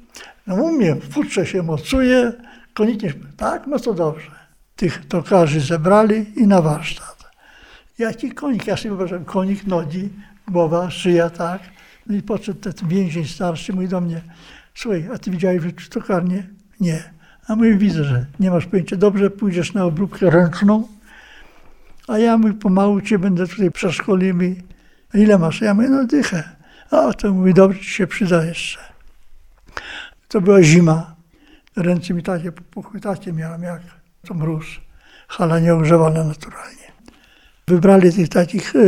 No 0.48 0.56
umiem, 0.56 1.00
w 1.00 1.14
futrze 1.14 1.46
się 1.46 1.64
mocuje, 1.64 2.34
konikiem 2.74 3.10
się... 3.10 3.16
Tak, 3.38 3.68
no 3.68 3.80
to 3.80 3.94
dobrze. 3.94 4.32
Tych 4.76 5.06
tokarzy 5.08 5.62
zebrali 5.62 6.26
i 6.36 6.48
na 6.48 6.62
warsztat. 6.62 7.23
Jaki 8.04 8.32
konik? 8.32 8.68
Ja 8.68 8.78
sobie 8.78 8.90
wyobrażam, 8.90 9.26
konik, 9.26 9.68
nogi, 9.68 10.10
głowa, 10.48 10.92
szyja, 10.92 11.30
tak. 11.30 11.62
No 12.08 12.16
i 12.16 12.22
podszedł 12.22 12.60
ten 12.60 12.90
więzień 12.90 13.26
starszy, 13.26 13.74
mówi 13.74 13.88
do 13.88 14.02
mnie, 14.02 14.22
słuchaj, 14.76 15.10
a 15.14 15.18
ty 15.18 15.32
widziałeś 15.32 15.62
w 15.62 15.90
tokarnię? 15.90 16.48
Nie. 16.80 17.14
A 17.48 17.56
mój 17.56 17.78
widzę, 17.78 18.04
że 18.04 18.26
nie 18.40 18.52
masz 18.52 18.66
pojęcia. 18.66 18.96
Dobrze, 18.96 19.30
pójdziesz 19.30 19.74
na 19.74 19.86
obróbkę 19.86 20.30
ręczną, 20.30 20.88
a 22.08 22.18
ja 22.18 22.38
mój 22.38 22.54
pomału 22.54 23.02
cię 23.02 23.20
będę 23.20 23.48
tutaj 23.48 23.72
przeszkolił 23.72 24.36
mi. 24.36 24.56
Ile 25.14 25.38
masz? 25.38 25.62
Ja 25.62 25.74
mówię, 25.74 25.90
no 25.90 26.06
dychę. 26.06 26.44
A 26.92 27.14
to 27.14 27.34
mówi, 27.34 27.54
dobrze 27.54 27.80
ci 27.80 27.86
się 27.86 28.08
przyda 28.08 28.46
jeszcze. 28.46 28.80
To 30.28 30.42
była 30.42 30.64
zima. 30.64 31.16
Ręce 31.76 32.14
mi 32.14 32.24
takie 32.24 32.52
popuchły, 32.52 33.00
takie 33.00 33.34
miałem 33.34 33.64
jak 33.64 33.82
to 34.28 34.34
mróz. 34.34 34.66
Hala 35.28 35.60
nieogrzewana 35.60 36.24
naturalnie. 36.24 36.83
Wybrali 37.68 38.14
tych 38.14 38.30
takich 38.30 38.76
e, 38.76 38.80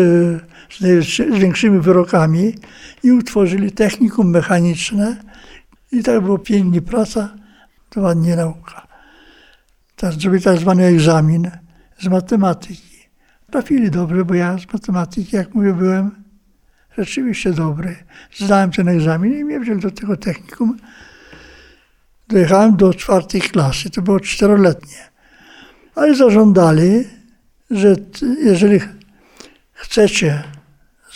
z, 0.69 1.39
większymi 1.39 1.79
wyrokami 1.79 2.55
i 3.03 3.11
utworzyli 3.11 3.71
technikum 3.71 4.29
mechaniczne. 4.29 5.17
I 5.91 6.03
tak 6.03 6.21
było 6.21 6.37
pięć 6.37 6.81
praca, 6.81 7.35
dwa 7.91 8.15
dni 8.15 8.29
nauka. 8.29 8.87
Teraz 9.95 10.15
zrobili 10.15 10.43
tak 10.43 10.57
zwany 10.57 10.85
egzamin 10.85 11.51
z 11.99 12.07
matematyki. 12.07 12.95
Trafili 13.51 13.91
dobrze, 13.91 14.25
bo 14.25 14.33
ja 14.33 14.57
z 14.57 14.73
matematyki, 14.73 15.35
jak 15.35 15.53
mówię, 15.53 15.73
byłem 15.73 16.11
rzeczywiście 16.97 17.53
dobry. 17.53 17.95
Zdałem 18.37 18.71
ten 18.71 18.87
egzamin 18.87 19.39
i 19.39 19.43
mnie 19.43 19.59
wzięli 19.59 19.81
do 19.81 19.91
tego 19.91 20.17
technikum. 20.17 20.77
Dojechałem 22.27 22.75
do 22.75 22.93
czwartej 22.93 23.41
klasy, 23.41 23.89
to 23.89 24.01
było 24.01 24.19
czteroletnie. 24.19 24.97
Ale 25.95 26.15
zażądali, 26.15 27.03
że 27.71 27.95
jeżeli 28.43 28.79
chcecie 29.73 30.43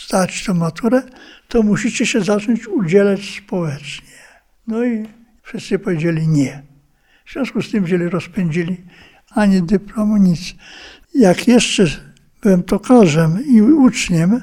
zdać 0.06 0.44
tę 0.44 0.54
maturę, 0.54 1.02
to 1.48 1.62
musicie 1.62 2.06
się 2.06 2.20
zacząć 2.20 2.66
udzielać 2.66 3.20
społecznie. 3.46 4.08
No 4.66 4.84
i 4.84 5.06
wszyscy 5.42 5.78
powiedzieli 5.78 6.28
nie. 6.28 6.62
W 7.26 7.32
związku 7.32 7.62
z 7.62 7.70
tym 7.70 7.84
wzięli, 7.84 8.08
rozpędzili 8.08 8.76
ani 9.30 9.62
dyplomu, 9.62 10.16
nic. 10.16 10.54
Jak 11.14 11.48
jeszcze 11.48 11.84
byłem 12.42 12.62
tokarzem 12.62 13.46
i 13.46 13.62
uczniem, 13.62 14.42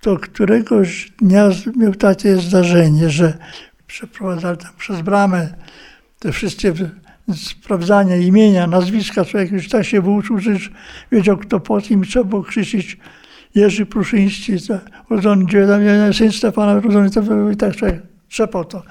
to 0.00 0.16
któregoś 0.16 1.12
dnia 1.18 1.50
miał 1.76 1.94
takie 1.94 2.36
zdarzenie, 2.36 3.10
że 3.10 3.38
przeprowadzali 3.86 4.58
tam 4.58 4.72
przez 4.78 5.00
bramę 5.00 5.54
te 6.18 6.32
wszystkie 6.32 6.74
sprawdzania 7.34 8.16
imienia, 8.16 8.66
nazwiska, 8.66 9.24
człowiek 9.24 9.52
już 9.52 9.68
tak 9.68 9.84
się 9.84 10.02
wyuczył, 10.02 10.38
że 10.38 10.50
wiedział 11.12 11.36
kto 11.36 11.60
po 11.60 11.80
kim, 11.80 12.04
trzeba 12.04 12.24
było 12.24 12.42
krzyczeć 12.42 12.98
Jerzy 13.54 13.86
Pruszyński, 13.86 14.52
urodzony 15.10 16.14
syn 16.14 16.32
Stefana, 16.32 16.74
urodzony 16.74 17.10
i 17.52 17.56
tak 17.56 17.76
człowiek 17.76 18.02
trzepał 18.28 18.64
to. 18.64 18.82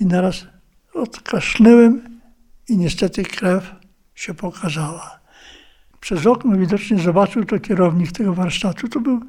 I 0.00 0.06
naraz 0.06 0.46
odkaszlnęłem 0.94 2.20
i 2.68 2.76
niestety 2.76 3.22
krew 3.22 3.74
się 4.14 4.34
pokazała. 4.34 5.18
Przez 6.00 6.26
okno 6.26 6.56
widocznie 6.56 6.98
zobaczył 6.98 7.44
to 7.44 7.58
kierownik 7.58 8.12
tego 8.12 8.34
warsztatu. 8.34 8.88
To 8.88 9.00
był 9.00 9.20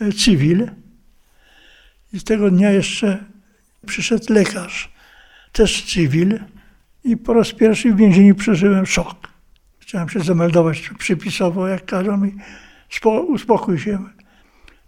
e, 0.00 0.12
cywil. 0.12 0.70
I 2.12 2.20
tego 2.20 2.50
dnia 2.50 2.70
jeszcze 2.70 3.24
przyszedł 3.86 4.32
lekarz, 4.32 4.92
też 5.52 5.82
cywil. 5.82 6.38
I 7.06 7.16
po 7.16 7.32
raz 7.32 7.52
pierwszy 7.52 7.92
w 7.92 7.96
więzieniu 7.96 8.34
przeżyłem 8.34 8.86
szok. 8.86 9.28
Chciałem 9.78 10.08
się 10.08 10.20
zameldować 10.20 10.90
przypisowo, 10.98 11.68
jak 11.68 11.84
każą 11.84 12.16
mi, 12.16 12.34
uspokój 13.28 13.78
się. 13.78 13.98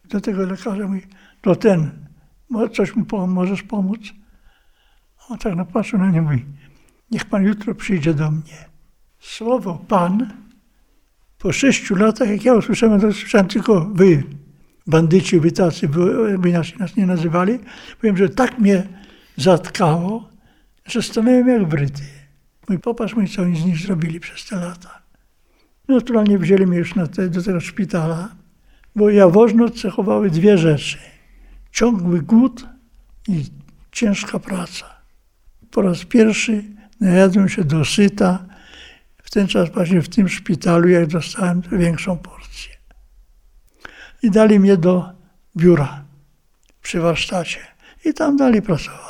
Do 0.05 0.21
tego 0.21 0.47
lekarza 0.47 0.89
mówi, 0.89 1.03
to 1.43 1.57
ten, 1.57 1.91
coś 2.73 2.97
mi 2.97 3.05
możesz 3.29 3.63
pomóc? 3.63 4.01
On 5.29 5.39
tak 5.39 5.55
napatrzył 5.55 5.99
na 5.99 6.07
mnie 6.07 6.23
mówi, 6.23 6.45
niech 7.11 7.25
pan 7.25 7.45
jutro 7.45 7.75
przyjdzie 7.75 8.15
do 8.15 8.31
mnie. 8.31 8.69
Słowo 9.21 9.85
pan 9.89 10.33
po 11.39 11.53
sześciu 11.53 11.95
latach, 11.97 12.29
jak 12.29 12.45
ja 12.45 12.55
usłyszałem, 12.55 13.01
to 13.01 13.13
słyszałem 13.13 13.47
tylko 13.47 13.81
wy, 13.81 14.23
bandyci, 14.87 15.41
wy 15.41 15.53
tacy, 15.53 15.89
by 16.39 16.53
nas, 16.53 16.79
nas 16.79 16.97
nie 16.97 17.07
nazywali. 17.07 17.59
Powiem, 18.01 18.17
że 18.17 18.29
tak 18.29 18.59
mnie 18.59 18.89
zatkało, 19.37 20.29
stanąłem 21.03 21.49
jak 21.49 21.69
wryty. 21.69 22.03
Mój 22.69 22.79
popatrz, 22.79 23.15
mój 23.15 23.29
co 23.29 23.43
oni 23.43 23.61
z 23.61 23.65
nich 23.65 23.79
zrobili 23.79 24.21
przez 24.21 24.47
te 24.47 24.57
lata. 24.57 25.03
Naturalnie 25.89 26.39
wzięli 26.39 26.67
mnie 26.67 26.79
już 26.79 26.95
te, 27.13 27.29
do 27.29 27.43
tego 27.43 27.61
szpitala, 27.61 28.29
bo 28.97 29.11
jawożno 29.11 29.71
cechowały 29.71 30.31
dwie 30.31 30.59
rzeczy. 30.59 30.99
Ciągły 31.73 32.23
głód 32.23 32.67
i 33.29 33.45
ciężka 33.93 34.39
praca. 34.39 34.87
Po 35.71 35.83
raz 35.83 36.05
pierwszy 36.05 36.65
najadłem 37.01 37.49
się 37.49 37.65
dosyta, 37.65 38.45
w 39.23 39.31
ten 39.31 39.47
czas 39.47 39.71
właśnie 39.71 40.03
w 40.03 40.09
tym 40.09 40.29
szpitalu, 40.29 40.89
jak 40.89 41.07
dostałem 41.07 41.63
większą 41.73 42.19
porcję. 42.19 42.73
I 44.23 44.31
dali 44.31 44.61
mnie 44.61 44.77
do 44.77 45.13
biura 45.57 46.05
przy 46.83 47.01
warsztacie. 47.01 47.61
I 48.05 48.15
tam 48.15 48.37
dalej 48.37 48.63
pracowałem. 48.63 49.08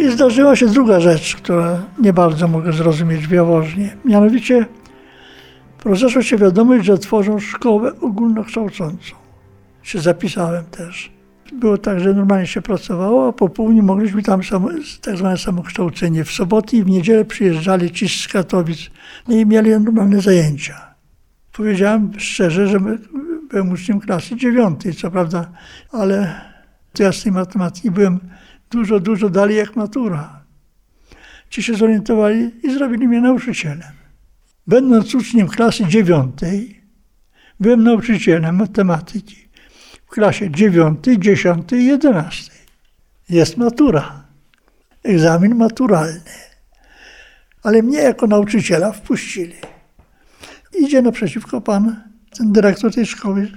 I 0.00 0.10
zdarzyła 0.10 0.56
się 0.56 0.66
druga 0.66 1.00
rzecz, 1.00 1.36
która 1.36 1.82
nie 1.98 2.12
bardzo 2.12 2.48
mogę 2.48 2.72
zrozumieć 2.72 3.26
w 3.26 3.30
Jaworznie. 3.30 3.96
Mianowicie 4.04 4.66
rozeszła 5.84 6.22
się 6.22 6.36
wiadomość, 6.36 6.84
że 6.84 6.98
tworzą 6.98 7.38
szkołę 7.38 8.00
ogólnokształcącą. 8.00 9.14
Się 9.82 10.00
zapisałem 10.00 10.64
też. 10.64 11.12
Było 11.52 11.78
tak, 11.78 12.00
że 12.00 12.14
normalnie 12.14 12.46
się 12.46 12.62
pracowało, 12.62 13.28
a 13.28 13.32
po 13.32 13.48
południu 13.48 13.82
mogliśmy 13.82 14.22
tam 14.22 14.44
samo, 14.44 14.68
tak 15.02 15.16
zwane 15.16 15.38
samokształcenie. 15.38 16.24
W 16.24 16.30
soboty 16.30 16.76
i 16.76 16.84
w 16.84 16.86
niedzielę 16.86 17.24
przyjeżdżali 17.24 17.90
ci 17.90 18.08
z 18.08 18.28
Katowic 18.28 18.90
no 19.28 19.34
i 19.34 19.46
mieli 19.46 19.70
normalne 19.70 20.20
zajęcia. 20.20 20.94
Powiedziałem 21.52 22.12
szczerze, 22.18 22.68
że 22.68 22.80
byłem 23.50 23.72
uczniem 23.72 24.00
klasy 24.00 24.36
dziewiątej, 24.36 24.94
co 24.94 25.10
prawda, 25.10 25.50
ale 25.92 26.40
z 27.12 27.22
tej 27.22 27.32
matematyki 27.32 27.90
byłem 27.90 28.20
dużo, 28.70 29.00
dużo 29.00 29.30
dalej 29.30 29.56
jak 29.56 29.76
matura. 29.76 30.40
Ci 31.50 31.62
się 31.62 31.74
zorientowali 31.74 32.66
i 32.66 32.74
zrobili 32.74 33.08
mnie 33.08 33.20
nauczycielem. 33.20 33.92
Będąc 34.66 35.14
uczniem 35.14 35.48
klasy 35.48 35.86
dziewiątej, 35.86 36.80
byłem 37.60 37.82
nauczycielem 37.82 38.56
matematyki 38.56 39.48
w 40.06 40.10
klasie 40.10 40.50
dziewiątej, 40.50 41.18
dziesiątej 41.18 41.86
jedenastej. 41.86 42.60
Jest 43.28 43.56
matura, 43.56 44.24
egzamin 45.02 45.54
maturalny. 45.54 46.20
Ale 47.62 47.82
mnie 47.82 47.98
jako 47.98 48.26
nauczyciela 48.26 48.92
wpuścili. 48.92 49.54
Idzie 50.78 51.02
naprzeciwko 51.02 51.60
pan, 51.60 52.02
ten 52.38 52.52
dyrektor 52.52 52.94
tej 52.94 53.06
szkoły. 53.06 53.52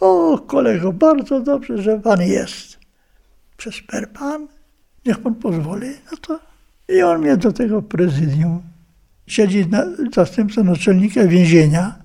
O, 0.00 0.38
kolego, 0.38 0.92
bardzo 0.92 1.40
dobrze, 1.40 1.82
że 1.82 2.00
pan 2.00 2.22
jest 2.22 2.75
przez 3.56 3.80
per 3.80 4.12
pan, 4.12 4.48
niech 5.06 5.18
pan 5.18 5.34
pozwoli, 5.34 5.88
no 6.10 6.16
to 6.16 6.40
i 6.88 7.02
on 7.02 7.20
mnie 7.20 7.36
do 7.36 7.52
tego 7.52 7.82
prezydium. 7.82 8.62
Siedzi 9.26 9.66
na, 9.66 9.84
zastępca 10.14 10.62
naczelnika 10.62 11.26
więzienia 11.26 11.98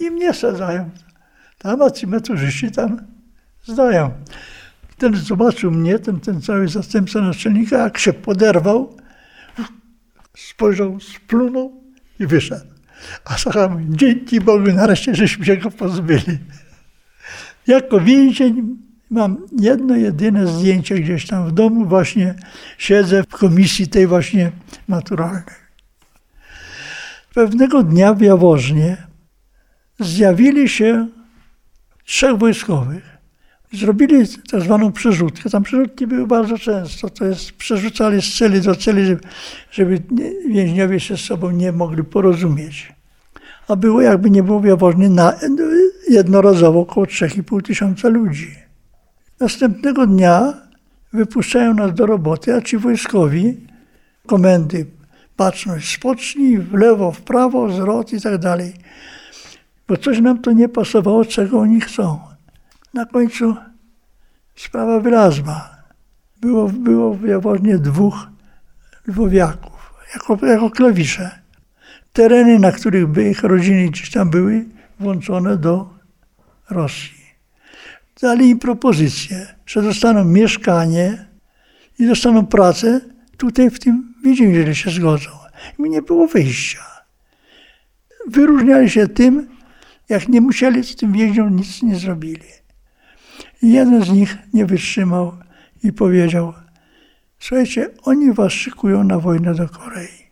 i 0.00 0.10
mnie 0.10 0.34
sadzają 0.34 0.90
Tam 1.58 1.82
a 1.82 1.90
ci 1.90 2.06
maturzyści 2.06 2.70
tam 2.70 3.00
zdają. 3.64 4.10
Ten 4.98 5.16
zobaczył 5.16 5.70
mnie, 5.70 5.98
ten, 5.98 6.20
ten 6.20 6.42
cały 6.42 6.68
zastępca 6.68 7.20
naczelnika, 7.20 7.78
jak 7.78 7.98
się 7.98 8.12
poderwał, 8.12 8.96
spojrzał, 10.36 11.00
splunął 11.00 11.82
i 12.20 12.26
wyszedł. 12.26 12.66
A 13.24 13.68
mówi, 13.68 13.84
dzięki 13.88 14.40
Bogu, 14.40 14.72
nareszcie 14.72 15.14
żeśmy 15.14 15.44
się 15.44 15.56
go 15.56 15.70
pozbyli. 15.70 16.38
Jako 17.66 18.00
więzień 18.00 18.76
mam 19.14 19.46
jedno 19.60 19.96
jedyne 19.96 20.46
zdjęcie 20.46 20.94
gdzieś 20.94 21.26
tam 21.26 21.48
w 21.48 21.52
domu, 21.52 21.86
właśnie 21.86 22.34
siedzę 22.78 23.22
w 23.22 23.26
komisji 23.26 23.88
tej 23.88 24.06
właśnie 24.06 24.52
naturalnej. 24.88 25.64
Pewnego 27.34 27.82
dnia 27.82 28.14
w 28.14 28.20
Jaworznie 28.20 28.96
zjawili 30.00 30.68
się 30.68 31.06
trzech 32.04 32.36
wojskowych. 32.36 33.14
Zrobili 33.72 34.28
tak 34.50 34.60
zwaną 34.60 34.92
przerzutkę. 34.92 35.50
Tam 35.50 35.62
przerzutki 35.62 36.06
były 36.06 36.26
bardzo 36.26 36.58
często. 36.58 37.10
To 37.10 37.24
jest 37.24 37.52
przerzucali 37.52 38.22
z 38.22 38.38
celi 38.38 38.60
do 38.60 38.74
celi, 38.74 39.06
żeby, 39.06 39.20
żeby 39.70 40.02
więźniowie 40.48 41.00
się 41.00 41.16
z 41.16 41.20
sobą 41.20 41.50
nie 41.50 41.72
mogli 41.72 42.04
porozumieć. 42.04 42.92
A 43.68 43.76
było 43.76 44.00
jakby 44.00 44.30
nie 44.30 44.42
było 44.42 44.60
w 44.60 44.64
Jaworznie 44.64 45.10
na, 45.10 45.34
jednorazowo 46.08 46.80
około 46.80 47.06
3,5 47.06 47.62
tysiąca 47.62 48.08
ludzi. 48.08 48.63
Następnego 49.40 50.06
dnia 50.06 50.54
wypuszczają 51.12 51.74
nas 51.74 51.94
do 51.94 52.06
roboty, 52.06 52.54
a 52.54 52.60
ci 52.60 52.78
wojskowi, 52.78 53.66
komendy, 54.26 54.86
baczność, 55.36 55.94
spocznij 55.94 56.58
w 56.58 56.74
lewo, 56.74 57.12
w 57.12 57.20
prawo, 57.20 57.72
zwrot 57.72 58.12
i 58.12 58.20
tak 58.20 58.38
dalej. 58.38 58.74
Bo 59.88 59.96
coś 59.96 60.20
nam 60.20 60.38
to 60.38 60.52
nie 60.52 60.68
pasowało, 60.68 61.24
czego 61.24 61.60
oni 61.60 61.80
chcą. 61.80 62.20
Na 62.94 63.06
końcu 63.06 63.56
sprawa 64.56 65.00
wylazła. 65.00 65.70
Było, 66.40 66.68
było 66.68 67.14
w 67.14 67.78
dwóch 67.78 68.26
lwowiaków, 69.06 69.94
jako, 70.14 70.46
jako 70.46 70.70
klawisze. 70.70 71.30
Tereny, 72.12 72.58
na 72.58 72.72
których 72.72 73.06
by 73.06 73.30
ich 73.30 73.42
rodziny 73.42 73.88
gdzieś 73.88 74.10
tam 74.10 74.30
były, 74.30 74.64
włączone 75.00 75.56
do 75.56 75.88
Rosji. 76.70 77.23
Dali 78.20 78.48
im 78.48 78.58
propozycję, 78.58 79.46
że 79.66 79.82
dostaną 79.82 80.24
mieszkanie 80.24 81.26
i 81.98 82.06
dostaną 82.06 82.46
pracę 82.46 83.00
tutaj 83.36 83.70
w 83.70 83.78
tym 83.78 84.14
więzieniu, 84.24 84.50
jeżeli 84.50 84.76
się 84.76 84.90
zgodzą. 84.90 85.30
I 85.78 85.82
nie 85.82 86.02
było 86.02 86.26
wyjścia. 86.26 86.84
Wyróżniali 88.26 88.90
się 88.90 89.08
tym, 89.08 89.48
jak 90.08 90.28
nie 90.28 90.40
musieli 90.40 90.84
z 90.84 90.96
tym 90.96 91.12
więźniom 91.12 91.56
nic 91.56 91.82
nie 91.82 91.96
zrobili. 91.96 92.48
I 93.62 93.72
jeden 93.72 94.04
z 94.04 94.10
nich 94.10 94.38
nie 94.52 94.66
wytrzymał 94.66 95.32
i 95.82 95.92
powiedział, 95.92 96.52
słuchajcie, 97.38 97.90
oni 98.02 98.32
was 98.32 98.52
szykują 98.52 99.04
na 99.04 99.18
wojnę 99.18 99.54
do 99.54 99.68
Korei. 99.68 100.24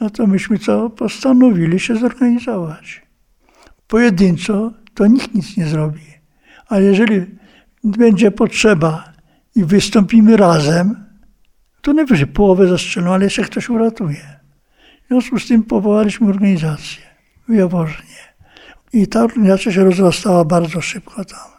No 0.00 0.10
to 0.10 0.26
myśmy 0.26 0.58
co? 0.58 0.90
Postanowili 0.90 1.80
się 1.80 1.96
zorganizować. 1.96 3.02
Pojedynczo 3.86 4.72
to 5.00 5.06
nikt 5.06 5.34
nic 5.34 5.56
nie 5.56 5.66
zrobi. 5.66 6.00
Ale 6.68 6.82
jeżeli 6.82 7.26
będzie 7.84 8.30
potrzeba 8.30 9.12
i 9.54 9.64
wystąpimy 9.64 10.36
razem, 10.36 11.04
to 11.82 11.92
najwyżej 11.92 12.26
połowę 12.26 12.68
zastrzelą, 12.68 13.14
ale 13.14 13.24
jeszcze 13.24 13.42
ktoś 13.42 13.68
uratuje. 13.68 14.40
W 15.04 15.08
związku 15.08 15.38
z 15.38 15.48
tym 15.48 15.62
powołaliśmy 15.62 16.28
organizację 16.28 17.02
w 17.48 17.54
Jaworznie. 17.54 18.20
I 18.92 19.06
ta 19.06 19.22
organizacja 19.22 19.72
się 19.72 19.84
rozrastała 19.84 20.44
bardzo 20.44 20.80
szybko 20.80 21.24
tam. 21.24 21.50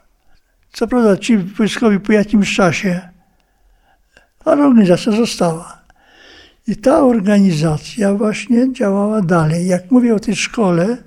Co 0.71 0.87
prawda 0.87 1.17
ci 1.17 1.37
wojskowi 1.37 1.99
po 1.99 2.11
jakimś 2.11 2.55
czasie, 2.55 3.01
ale 4.45 4.65
organizacja 4.65 5.11
została. 5.11 5.81
I 6.67 6.75
ta 6.75 7.03
organizacja 7.03 8.13
właśnie 8.13 8.73
działała 8.73 9.21
dalej. 9.21 9.67
Jak 9.67 9.91
mówię 9.91 10.15
o 10.15 10.19
tej 10.19 10.35
szkole, 10.35 10.97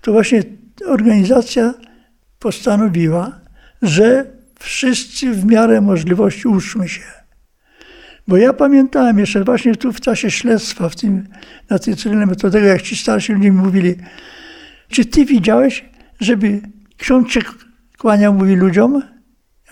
to 0.00 0.12
właśnie 0.12 0.42
organizacja 0.86 1.74
postanowiła, 2.38 3.40
że 3.82 4.26
wszyscy 4.58 5.32
w 5.32 5.44
miarę 5.44 5.80
możliwości 5.80 6.48
uczmy 6.48 6.88
się. 6.88 7.02
Bo 8.28 8.36
ja 8.36 8.52
pamiętałem 8.52 9.18
jeszcze 9.18 9.44
właśnie 9.44 9.76
tu 9.76 9.92
w 9.92 10.00
czasie 10.00 10.30
śledztwa, 10.30 10.88
w 10.88 10.96
tym, 10.96 11.28
na 11.70 11.78
tej 11.78 11.96
cyryle 11.96 12.26
metodego, 12.26 12.66
jak 12.66 12.82
ci 12.82 12.96
starsi 12.96 13.32
ludzie 13.32 13.50
mi 13.50 13.56
mówili, 13.56 13.94
czy 14.88 15.04
ty 15.04 15.24
widziałeś, 15.24 15.84
żeby 16.20 16.60
ksiądz 16.96 17.32
się 17.32 17.40
kłaniał, 17.98 18.34
mówi 18.34 18.56
ludziom? 18.56 19.02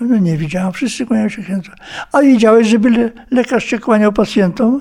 Ja 0.01 0.07
no 0.07 0.17
nie 0.17 0.37
widziałem, 0.37 0.73
wszyscy 0.73 1.07
kłaniają 1.07 1.29
się 1.29 1.43
księdzu. 1.43 1.71
A 2.13 2.23
widziałeś, 2.23 2.69
żeby 2.69 2.91
le 2.91 3.11
lekarz 3.31 3.65
się 3.65 3.79
kłaniał 3.79 4.13
pacjentom? 4.13 4.81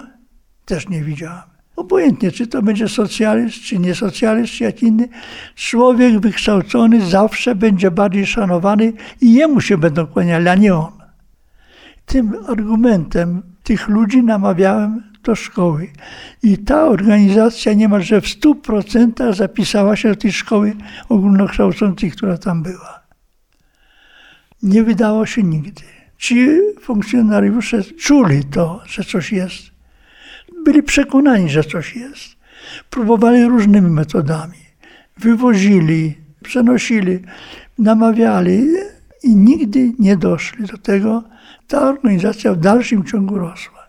Też 0.66 0.90
nie 0.90 1.04
widziałem. 1.04 1.49
Obojętnie, 1.80 2.32
czy 2.32 2.48
to 2.48 2.62
będzie 2.62 2.88
socjalist, 2.88 3.62
czy 3.62 3.80
niesocjalist, 3.80 4.54
czy 4.54 4.64
jak 4.64 4.84
inny, 4.84 5.08
człowiek 5.56 6.20
wykształcony 6.20 7.10
zawsze 7.10 7.56
będzie 7.56 7.92
bardziej 7.92 8.26
szanowany 8.26 8.94
i 9.22 9.34
jemu 9.34 9.62
się 9.62 9.78
będą 9.78 10.08
kłaniali, 10.08 10.48
a 10.48 10.56
nie 10.56 10.76
on. 10.76 10.92
Tym 12.06 12.36
argumentem 12.48 13.42
tych 13.64 13.88
ludzi 13.88 14.24
namawiałem 14.24 15.04
do 15.24 15.36
szkoły. 15.36 15.88
I 16.44 16.58
ta 16.58 16.86
organizacja 16.86 17.74
niemalże 17.74 18.22
w 18.22 18.26
100% 18.26 19.34
zapisała 19.34 19.96
się 19.96 20.10
do 20.10 20.16
tej 20.16 20.32
szkoły 20.32 20.76
ogólnokształcącej, 21.10 22.12
która 22.12 22.38
tam 22.38 22.64
była. 22.64 23.00
Nie 24.64 24.84
wydało 24.84 25.26
się 25.26 25.44
nigdy. 25.44 25.82
Ci 26.18 26.48
funkcjonariusze 26.82 27.84
czuli 27.84 28.44
to, 28.44 28.82
że 28.86 29.04
coś 29.04 29.32
jest. 29.32 29.79
Byli 30.66 30.84
przekonani, 30.84 31.50
że 31.50 31.64
coś 31.64 31.96
jest. 31.96 32.36
Próbowali 32.90 33.46
różnymi 33.46 33.90
metodami. 33.90 34.58
Wywozili, 35.18 36.18
przenosili, 36.44 37.20
namawiali 37.78 38.68
i 39.24 39.36
nigdy 39.36 39.94
nie 40.00 40.18
doszli 40.18 40.66
do 40.66 40.78
tego. 40.78 41.24
Ta 41.68 41.90
organizacja 41.90 42.54
w 42.54 42.58
dalszym 42.58 43.06
ciągu 43.06 43.38
rosła. 43.38 43.80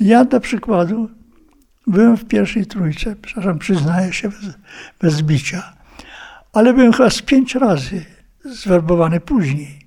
Ja 0.00 0.24
dla 0.24 0.40
przykładu 0.40 1.08
byłem 1.86 2.16
w 2.16 2.24
pierwszej 2.24 2.66
trójce, 2.66 3.16
przepraszam, 3.22 3.58
przyznaję 3.58 4.12
się 4.12 4.28
bez, 4.28 4.54
bez 5.00 5.22
bicia, 5.22 5.72
ale 6.52 6.74
byłem 6.74 6.92
chyba 6.92 7.10
z 7.10 7.22
pięć 7.22 7.54
razy 7.54 8.04
zwerbowany 8.44 9.20
później. 9.20 9.78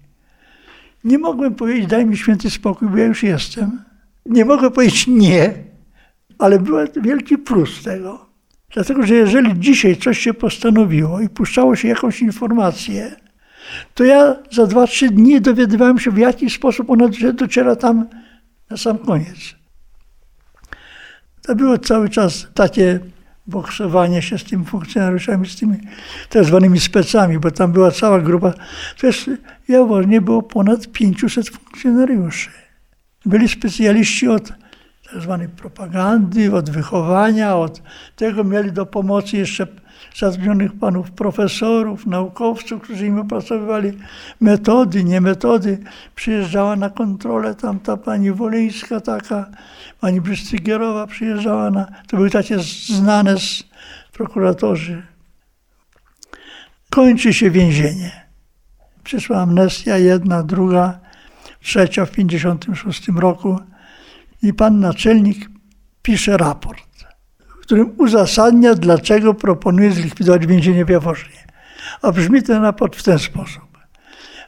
Nie 1.04 1.18
mogłem 1.18 1.56
powiedzieć, 1.56 1.88
daj 1.88 2.06
mi 2.06 2.18
święty 2.18 2.50
spokój, 2.50 2.90
bo 2.90 2.98
ja 2.98 3.06
już 3.06 3.24
jestem. 3.24 3.84
Nie 4.26 4.46
mogę 4.46 4.72
powiedzieć 4.72 5.08
nie, 5.08 5.54
ale 6.42 6.60
był 6.60 6.78
wielki 7.02 7.38
plus 7.38 7.84
tego. 7.84 8.26
Dlatego, 8.74 9.06
że 9.06 9.16
jeżeli 9.16 9.60
dzisiaj 9.60 9.98
coś 9.98 10.20
się 10.20 10.34
postanowiło 10.34 11.22
i 11.22 11.30
puszczało 11.30 11.76
się 11.76 11.88
jakąś 11.88 12.22
informację, 12.22 13.16
to 13.94 14.04
ja 14.04 14.36
za 14.52 14.68
dwa, 14.68 14.88
trzy 14.88 15.10
dni 15.10 15.42
dowiadywałem 15.42 16.00
się, 16.00 16.12
w 16.12 16.18
jaki 16.18 16.50
sposób 16.50 16.90
ona 16.90 17.10
dociera 17.34 17.76
tam 17.76 18.08
na 18.70 18.78
sam 18.78 18.98
koniec. 18.98 19.56
To 21.42 21.56
było 21.56 21.78
cały 21.78 22.10
czas 22.10 22.48
takie 22.54 23.00
boksowanie 23.48 24.22
się 24.22 24.38
z 24.38 24.44
tymi 24.44 24.66
funkcjonariuszami, 24.66 25.48
z 25.48 25.56
tymi 25.56 25.78
tak 26.30 26.46
zwanymi 26.46 26.80
specami, 26.80 27.40
bo 27.40 27.52
tam 27.52 27.72
była 27.72 27.92
cała 27.92 28.22
grupa. 28.22 28.54
To 29.00 29.08
jest, 29.08 29.30
w 29.70 30.08
nie 30.08 30.22
było 30.22 30.44
ponad 30.44 30.88
500 30.88 31.50
funkcjonariuszy. 31.50 32.50
Byli 33.26 33.50
specjaliści 33.50 34.28
od 34.28 34.61
tak 35.12 35.22
zwanej 35.22 35.50
propagandy, 35.50 36.56
od 36.56 36.70
wychowania, 36.70 37.56
od 37.56 37.82
tego 38.16 38.44
mieli 38.44 38.72
do 38.72 38.86
pomocy 38.86 39.38
jeszcze 39.38 39.68
zatrudnionych 40.16 40.80
panów 40.80 41.12
profesorów, 41.12 42.08
naukowców, 42.08 42.82
którzy 42.82 43.08
im 43.08 43.20
opracowywali 43.20 43.98
metody, 44.42 45.04
nie 45.04 45.22
metody. 45.22 45.78
Przyjeżdżała 46.16 46.76
na 46.76 46.90
kontrolę 46.90 47.56
tam 47.56 47.80
ta 47.80 47.98
pani 47.98 48.32
Wolyńska 48.32 49.02
taka, 49.02 49.50
pani 50.00 50.22
Brystygierowa 50.22 51.08
przyjeżdżała 51.08 51.72
na, 51.72 51.86
to 52.08 52.18
były 52.18 52.30
takie 52.30 52.60
znane 52.88 53.40
z 53.40 53.64
prokuratorzy. 54.14 55.04
Kończy 56.90 57.34
się 57.34 57.52
więzienie. 57.52 58.12
Przyszła 59.04 59.38
amnestia 59.38 59.98
jedna, 59.98 60.44
druga, 60.44 61.00
trzecia 61.62 62.06
w 62.06 62.10
1956 62.10 63.08
roku 63.08 63.60
i 64.44 64.54
pan 64.54 64.80
naczelnik 64.80 65.50
pisze 66.02 66.38
raport 66.38 66.92
w 67.62 67.64
którym 67.64 67.94
uzasadnia, 67.98 68.76
dlaczego 68.76 69.34
proponuje 69.34 69.92
zlikwidować 69.92 70.48
więzienie 70.48 70.86
w 70.86 70.90
Jaworznie. 70.90 71.46
A 72.02 72.12
brzmi 72.12 72.44
ten 72.44 72.62
raport 72.62 72.96
w 72.96 73.04
ten 73.04 73.20
sposób. 73.20 73.78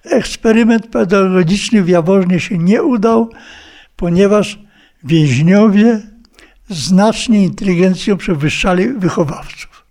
Eksperyment 0.03 0.87
pedagogiczny 0.87 1.83
w 1.83 1.89
Jaworznie 1.89 2.39
się 2.39 2.57
nie 2.57 2.83
udał, 2.83 3.29
ponieważ 3.95 4.59
więźniowie 5.03 6.01
znacznie 6.69 7.43
inteligencją 7.43 8.17
przewyższali 8.17 8.93
wychowawców. 8.93 9.85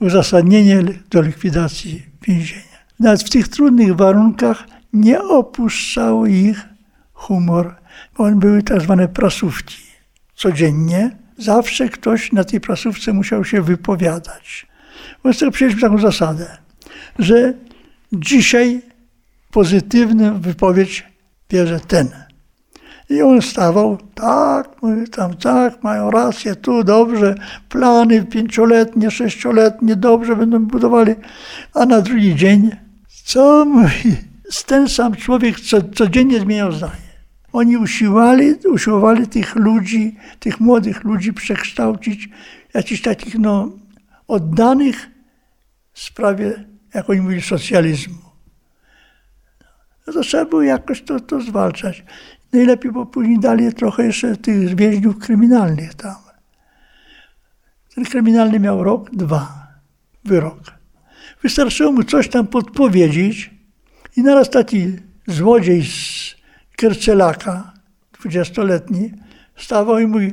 uzasadnienie 0.00 0.82
do 1.10 1.22
likwidacji 1.22 2.06
więzienia. 2.22 2.62
Nawet 3.00 3.22
w 3.22 3.30
tych 3.30 3.48
trudnych 3.48 3.96
warunkach 3.96 4.64
nie 4.92 5.22
opuszczał 5.22 6.26
ich 6.26 6.64
humor. 7.12 7.74
Były 8.18 8.62
tak 8.62 8.80
zwane 8.80 9.08
prasówki. 9.08 9.76
Codziennie 10.34 11.16
zawsze 11.38 11.88
ktoś 11.88 12.32
na 12.32 12.44
tej 12.44 12.60
prasówce 12.60 13.12
musiał 13.12 13.44
się 13.44 13.62
wypowiadać. 13.62 14.66
Wobec 15.22 15.38
tego 15.38 15.52
przyjęliśmy 15.52 15.88
taką 15.88 15.98
zasadę, 15.98 16.56
że 17.18 17.54
dzisiaj 18.12 18.82
pozytywną 19.50 20.40
wypowiedź 20.40 21.04
bierze 21.50 21.80
ten. 21.80 22.08
I 23.10 23.22
on 23.22 23.42
stawał, 23.42 23.98
tak, 24.14 24.82
mówi 24.82 25.08
tam, 25.08 25.36
tak, 25.36 25.82
mają 25.82 26.10
rację, 26.10 26.56
tu 26.56 26.84
dobrze, 26.84 27.34
plany 27.68 28.24
pięcioletnie, 28.24 29.10
sześcioletnie, 29.10 29.96
dobrze 29.96 30.36
będą 30.36 30.66
budowali. 30.66 31.14
A 31.74 31.86
na 31.86 32.00
drugi 32.00 32.34
dzień, 32.34 32.70
co 33.24 33.64
mówi, 33.64 34.16
ten 34.66 34.88
sam 34.88 35.16
człowiek 35.16 35.60
co, 35.60 35.82
codziennie 35.82 36.40
zmieniał 36.40 36.72
zdanie. 36.72 37.05
Oni 37.56 37.76
usiłowali, 37.76 38.54
usiłowali 38.54 39.26
tych 39.26 39.54
ludzi, 39.54 40.16
tych 40.40 40.60
młodych 40.60 41.04
ludzi 41.04 41.32
przekształcić, 41.32 42.28
jakichś 42.74 43.02
takich 43.02 43.38
no, 43.38 43.70
oddanych 44.28 45.10
sprawie, 45.94 46.64
jak 46.94 47.10
oni 47.10 47.20
mówili, 47.20 47.42
socjalizmu. 47.42 48.18
No 50.06 50.12
to 50.12 50.20
trzeba 50.20 50.44
było 50.44 50.62
jakoś 50.62 51.02
to, 51.02 51.20
to 51.20 51.40
zwalczać. 51.40 52.04
Najlepiej, 52.52 52.92
bo 52.92 53.06
później 53.06 53.38
dali 53.38 53.74
trochę 53.74 54.06
jeszcze 54.06 54.36
tych 54.36 54.74
więźniów 54.74 55.18
kryminalnych 55.18 55.94
tam. 55.94 56.16
Ten 57.94 58.04
kryminalny 58.04 58.60
miał 58.60 58.84
rok, 58.84 59.10
dwa, 59.10 59.68
wyrok. 60.24 60.60
Wystarczyło 61.42 61.92
mu 61.92 62.04
coś 62.04 62.28
tam 62.28 62.46
podpowiedzieć 62.46 63.50
i 64.16 64.22
naraz 64.22 64.50
taki 64.50 64.96
złodziej 65.26 65.84
z 65.84 66.25
Kercelaka, 66.76 67.72
dwudziestoletni, 68.12 69.12
stawał 69.56 69.98
i 69.98 70.06
mówi, 70.06 70.32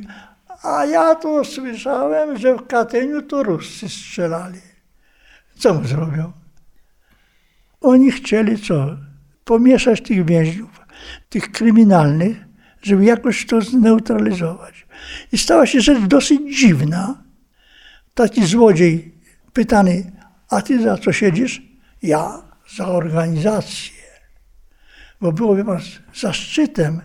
a 0.62 0.84
ja 0.84 1.14
to 1.14 1.44
słyszałem, 1.44 2.38
że 2.38 2.54
w 2.54 2.66
Katyniu 2.66 3.22
to 3.22 3.42
Ruscy 3.42 3.88
strzelali. 3.88 4.60
Co 5.58 5.74
mu 5.74 5.84
zrobią? 5.84 6.32
Oni 7.80 8.10
chcieli 8.10 8.58
co? 8.58 8.96
Pomieszać 9.44 10.00
tych 10.00 10.24
więźniów, 10.24 10.80
tych 11.28 11.52
kryminalnych, 11.52 12.36
żeby 12.82 13.04
jakoś 13.04 13.46
to 13.46 13.60
zneutralizować. 13.60 14.86
I 15.32 15.38
stała 15.38 15.66
się 15.66 15.80
rzecz 15.80 16.00
dosyć 16.00 16.58
dziwna. 16.58 17.22
Taki 18.14 18.46
złodziej 18.46 19.14
pytany, 19.52 20.12
a 20.50 20.62
ty 20.62 20.82
za 20.82 20.98
co 20.98 21.12
siedzisz? 21.12 21.62
Ja 22.02 22.42
za 22.76 22.86
organizację. 22.88 24.03
Bo 25.24 25.32
było 25.32 25.56
chyba 25.56 25.78
zaszczytem 26.14 27.00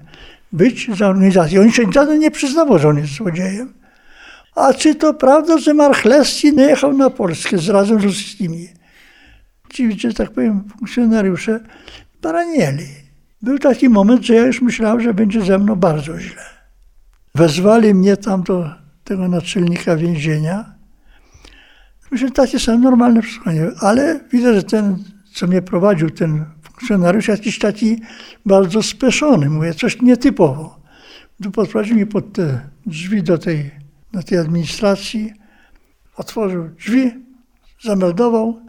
być 0.52 0.90
za 0.98 1.08
organizację. 1.08 1.62
On 1.62 1.72
się 1.72 1.84
żaden 1.92 2.20
nie 2.20 2.32
przyznawał, 2.32 2.80
że 2.80 2.90
on 2.90 2.98
jest 2.98 3.14
złodziejem. 3.14 3.74
A 4.56 4.74
czy 4.74 4.96
to 4.96 5.14
prawda, 5.14 5.58
że 5.58 5.74
Marchlewski 5.74 6.54
nie 6.54 6.64
jechał 6.64 6.94
na 6.94 7.10
Polskę 7.10 7.58
z 7.58 7.70
razem 7.70 8.00
z 8.00 8.14
wszystkimi? 8.14 8.68
Ci, 9.70 10.00
że 10.00 10.14
tak 10.14 10.32
powiem, 10.32 10.64
funkcjonariusze 10.70 11.60
baranieli. 12.22 12.88
Był 13.42 13.60
taki 13.60 13.90
moment, 13.90 14.26
że 14.26 14.36
ja 14.36 14.46
już 14.46 14.62
myślałem, 14.62 15.02
że 15.02 15.14
będzie 15.14 15.42
ze 15.42 15.60
mną 15.60 15.76
bardzo 15.76 16.20
źle. 16.20 16.44
Wezwali 17.36 17.94
mnie 17.94 18.18
tam 18.18 18.44
do 18.44 18.70
tego 19.04 19.28
naczelnika 19.28 19.96
więzienia. 19.96 20.66
Myślę, 22.12 22.32
takie 22.32 22.60
są 22.60 22.80
normalne 22.80 23.22
przesłuchanie, 23.22 23.68
ale 23.82 24.20
widzę, 24.32 24.54
że 24.54 24.64
ten, 24.64 25.04
co 25.34 25.48
mnie 25.48 25.62
prowadził, 25.62 26.10
ten 26.10 26.46
funkcjonariusz, 26.80 27.28
jakiś 27.28 27.60
taki 27.60 28.02
bardzo 28.46 28.84
speszony, 28.84 29.50
mówię, 29.50 29.74
coś 29.74 30.02
nietypowo. 30.02 30.80
Podprowadził 31.54 31.96
mnie 31.96 32.06
pod 32.06 32.34
te 32.34 32.70
drzwi 32.86 33.24
do 33.24 33.38
tej, 33.38 33.72
do 34.14 34.24
tej 34.24 34.38
administracji, 34.38 35.34
otworzył 36.16 36.70
drzwi, 36.70 37.12
zameldował, 37.82 38.60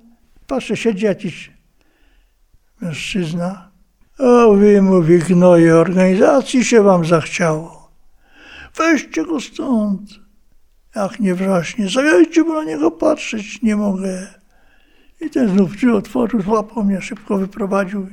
patrzę, 0.47 0.77
siedzi 0.77 1.05
jakiś 1.05 1.51
mężczyzna, 2.81 3.71
o, 4.19 4.55
wy, 4.55 4.83
mówi, 4.83 5.19
gnoje 5.19 5.77
organizacji 5.77 6.65
się 6.65 6.83
wam 6.83 7.05
zachciało. 7.05 7.91
Weźcie 8.77 9.25
go 9.25 9.41
stąd. 9.41 10.01
Jak 10.97 11.21
nie 11.21 11.35
wrzaśnie, 11.35 11.89
zawiajcie, 11.89 12.45
bo 12.45 12.55
na 12.55 12.65
niego 12.65 12.91
patrzeć 12.91 13.63
nie 13.63 13.77
mogę. 13.77 14.40
I 15.21 15.31
ten 15.31 15.49
znów 15.49 15.77
drzwi 15.77 15.91
otworzył, 15.91 16.43
złapał 16.43 16.85
mnie, 16.85 17.01
szybko 17.01 17.39
wyprowadził. 17.39 18.09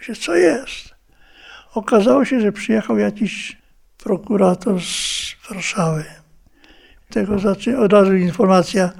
Się, 0.00 0.14
co 0.14 0.34
jest? 0.34 0.94
Okazało 1.74 2.24
się, 2.24 2.40
że 2.40 2.52
przyjechał 2.52 2.98
jakiś 2.98 3.56
prokurator 3.98 4.80
z 4.80 5.48
Warszawy. 5.48 6.04
Tego 7.10 7.38
zaczę, 7.38 7.78
od 7.78 7.92
razu 7.92 8.16
informacja 8.16 8.92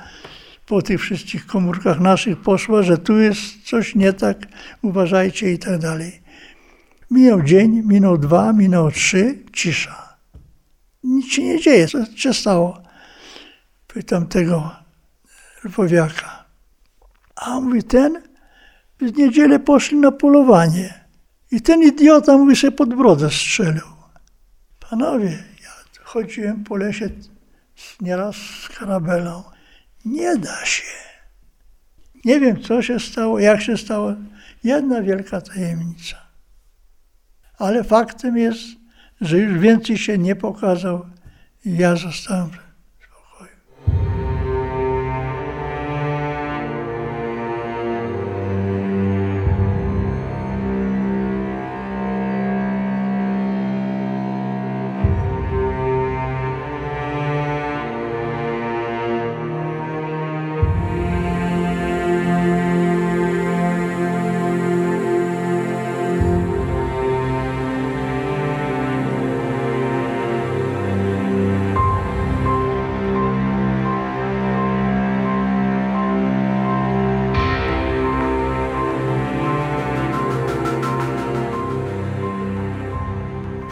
po 0.67 0.83
tych 0.83 1.01
wszystkich 1.01 1.47
komórkach 1.47 2.01
naszych 2.01 2.41
poszła, 2.41 2.83
że 2.83 2.99
tu 2.99 3.19
jest 3.19 3.63
coś 3.65 3.95
nie 3.95 4.13
tak, 4.13 4.39
uważajcie 4.83 5.53
i 5.53 5.59
tak 5.59 5.79
dalej. 5.79 6.21
Minął 7.11 7.43
dzień, 7.43 7.83
minął 7.87 8.19
dwa, 8.19 8.53
minął 8.53 8.91
trzy, 8.91 9.39
cisza. 9.53 10.19
Nic 11.05 11.33
się 11.33 11.43
nie 11.43 11.61
dzieje. 11.61 11.89
Co 11.89 12.07
się 12.17 12.35
stało? 12.35 12.83
Pytam 13.87 14.27
tego 14.27 14.71
lwowiaka. 15.65 16.38
A 17.41 17.61
mówi, 17.61 17.83
ten 17.83 18.23
w 19.01 19.17
niedzielę 19.17 19.59
poszli 19.59 19.97
na 19.99 20.13
polowanie. 20.13 20.95
I 21.51 21.61
ten 21.61 21.83
idiota, 21.83 22.37
mówi, 22.37 22.57
sobie 22.57 22.73
pod 22.73 22.95
brodę 22.95 23.31
strzelił. 23.31 23.87
Panowie, 24.91 25.31
ja 25.63 25.71
chodziłem 26.03 26.65
po 26.65 26.77
lesie 26.77 27.11
nieraz 28.01 28.37
z 28.37 28.69
karabelą. 28.69 29.43
Nie 30.05 30.37
da 30.37 30.65
się. 30.65 30.83
Nie 32.25 32.41
wiem, 32.41 32.63
co 32.63 32.83
się 32.83 33.01
stało, 33.01 33.39
jak 33.39 33.63
się 33.63 33.77
stało. 33.77 34.15
Jedna 34.65 35.03
wielka 35.03 35.41
tajemnica. 35.41 36.17
Ale 37.59 37.85
faktem 37.85 38.37
jest, 38.37 38.63
że 39.21 39.39
już 39.39 39.59
więcej 39.59 39.99
się 39.99 40.19
nie 40.19 40.37
pokazał 40.37 41.07
i 41.65 41.77
ja 41.77 41.97
zostałem 41.97 42.51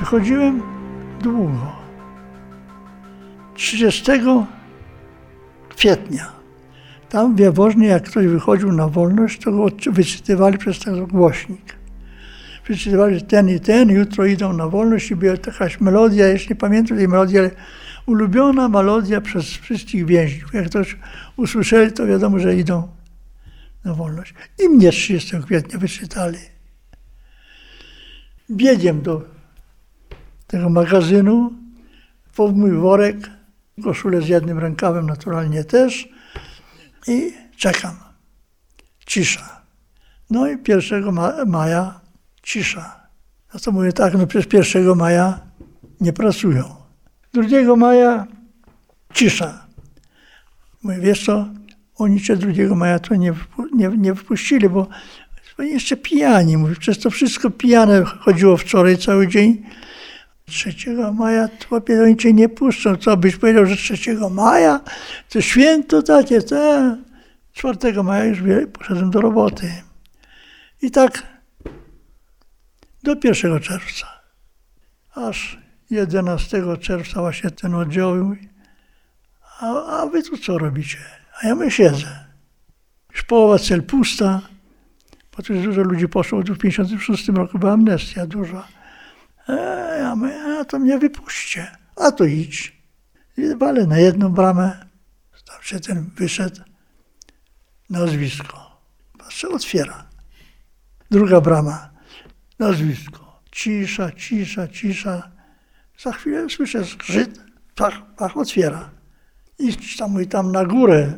Wychodziłem 0.07 0.63
długo. 1.23 1.73
30 3.55 4.13
kwietnia. 5.69 6.33
Tam 7.09 7.37
w 7.37 7.39
Jaworznie, 7.39 7.87
jak 7.87 8.03
ktoś 8.03 8.27
wychodził 8.27 8.73
na 8.73 8.89
wolność, 8.89 9.41
to 9.41 9.53
go 9.53 9.67
wyczytywali 9.87 10.59
przez 10.59 10.79
ten 10.79 11.07
głośnik. 11.07 11.77
Wyczytywali, 12.69 13.15
że 13.15 13.21
ten 13.21 13.49
i 13.49 13.61
ten 13.61 13.89
jutro 13.89 14.27
idą 14.27 14.53
na 14.53 14.69
wolność 14.69 15.11
i 15.11 15.17
była 15.17 15.33
jakaś 15.33 15.81
melodia, 15.81 16.27
jeszcze 16.27 16.49
nie 16.51 16.57
pamiętam 16.57 16.97
tej 16.97 17.09
melodii, 17.09 17.39
ale 17.39 17.51
ulubiona 18.07 18.69
melodia 18.69 19.21
przez 19.21 19.45
wszystkich 19.45 20.07
więźniów. 20.07 20.55
Jak 20.55 20.67
ktoś 20.67 20.97
usłyszeli, 21.37 21.93
to 21.93 22.07
wiadomo, 22.07 22.39
że 22.39 22.57
idą 22.57 22.89
na 23.85 23.95
wolność. 23.95 24.35
I 24.65 24.69
mnie 24.69 24.91
30 24.91 25.37
kwietnia 25.47 25.79
wyczytali. 25.79 26.39
Biegiem 28.51 29.03
do 29.03 29.36
tego 30.47 30.69
magazynu, 30.71 31.53
pod 32.37 32.57
mój 32.57 32.73
worek, 32.73 33.17
koszulę 33.85 34.23
z 34.23 34.29
jednym 34.29 34.59
rękawem 34.59 35.07
naturalnie 35.07 35.65
też 35.65 36.09
i 37.07 37.33
czekam. 37.57 37.97
Cisza. 39.07 39.63
No 40.31 40.51
i 40.51 40.57
1 40.69 41.13
ma 41.13 41.45
maja 41.47 42.01
cisza. 42.43 43.01
No 43.55 43.61
to 43.61 43.73
mówię 43.73 43.93
tak, 43.93 44.15
no 44.15 44.27
przecież 44.27 44.75
1 44.75 44.97
maja 44.97 45.41
nie 46.01 46.13
pracują. 46.13 46.77
2 47.33 47.77
maja 47.77 48.27
cisza. 49.15 49.67
Mówię, 50.83 51.01
wiesz 51.01 51.25
co, 51.25 51.47
Oni 51.99 52.21
czy 52.21 52.37
2 52.37 52.75
maja 52.75 52.99
to 52.99 53.15
nie, 53.15 53.35
nie, 53.73 53.89
nie 53.89 54.15
wypuścili, 54.15 54.69
bo 54.69 54.87
oni 55.59 55.71
jeszcze 55.71 55.97
pijani. 55.97 56.57
Mówi, 56.57 56.77
przez 56.77 56.99
to 56.99 57.11
wszystko 57.11 57.51
pijane 57.51 58.05
chodziło 58.05 58.57
wczoraj 58.57 58.99
cały 58.99 59.29
dzień. 59.29 59.63
3 60.47 60.97
maja 61.15 61.49
to 61.49 61.81
oni 62.03 62.17
cię 62.17 62.33
nie 62.33 62.49
puszczą. 62.49 62.97
Co 62.97 63.17
byś 63.17 63.37
powiedział, 63.37 63.67
że 63.67 63.77
3 63.77 63.97
maja 64.31 64.81
to 65.29 65.41
święto 65.41 66.03
takie, 66.03 66.43
to 66.43 66.57
4 67.53 68.03
maja 68.03 68.25
już 68.25 68.39
poszedłem 68.73 69.11
do 69.11 69.21
roboty. 69.21 69.73
I 70.83 70.91
tak 70.91 71.23
do 73.03 73.17
1 73.25 73.61
czerwca. 73.61 74.07
Aż 75.15 75.59
11 75.91 76.63
czerwca 76.81 77.21
właśnie 77.21 77.51
ten 77.51 77.75
oddział 77.75 78.17
mówi, 78.17 78.49
a, 79.61 80.01
a 80.01 80.07
wy 80.07 80.23
tu 80.23 80.39
co 80.39 80.59
robicie? 80.59 80.99
A 81.43 81.47
ja 81.47 81.55
my 81.55 81.71
siedzę. 81.71 82.27
Już 83.13 83.23
połowa 83.23 83.59
cel 83.59 83.83
pusta, 83.83 84.41
bo 85.37 85.43
tu 85.43 85.55
dużo 85.55 85.83
ludzi 85.83 86.09
poszło, 86.09 86.43
w 86.43 86.59
56 86.59 87.29
roku 87.29 87.59
była 87.59 87.73
amnestia 87.73 88.27
duża. 88.27 88.76
E, 89.49 89.99
ja 89.99 90.17
mówię, 90.17 90.59
a 90.61 90.65
to 90.65 90.79
mnie 90.79 90.99
wypuśćcie, 90.99 91.77
a 91.97 92.13
to 92.13 92.25
idź. 92.25 92.77
I 93.37 93.57
walę 93.57 93.87
na 93.87 93.99
jedną 93.99 94.29
bramę, 94.29 94.87
tam 95.45 95.63
się 95.63 95.81
ten 95.81 96.11
wyszedł, 96.17 96.61
nazwisko. 97.91 98.81
Patrzę, 99.19 99.49
otwiera. 99.49 100.07
Druga 101.11 101.41
brama, 101.41 101.91
nazwisko. 102.59 103.43
Cisza, 103.51 104.13
cisza, 104.13 104.69
cisza. 104.69 105.31
Za 105.99 106.13
chwilę 106.13 106.51
słyszę 106.51 106.85
zgrzyt, 106.85 107.41
pach, 107.75 108.15
pach, 108.17 108.37
otwiera. 108.37 108.91
Idź 109.59 109.97
tam 109.97 110.23
i 110.23 110.27
tam 110.27 110.53
na 110.53 110.65
górę 110.65 111.15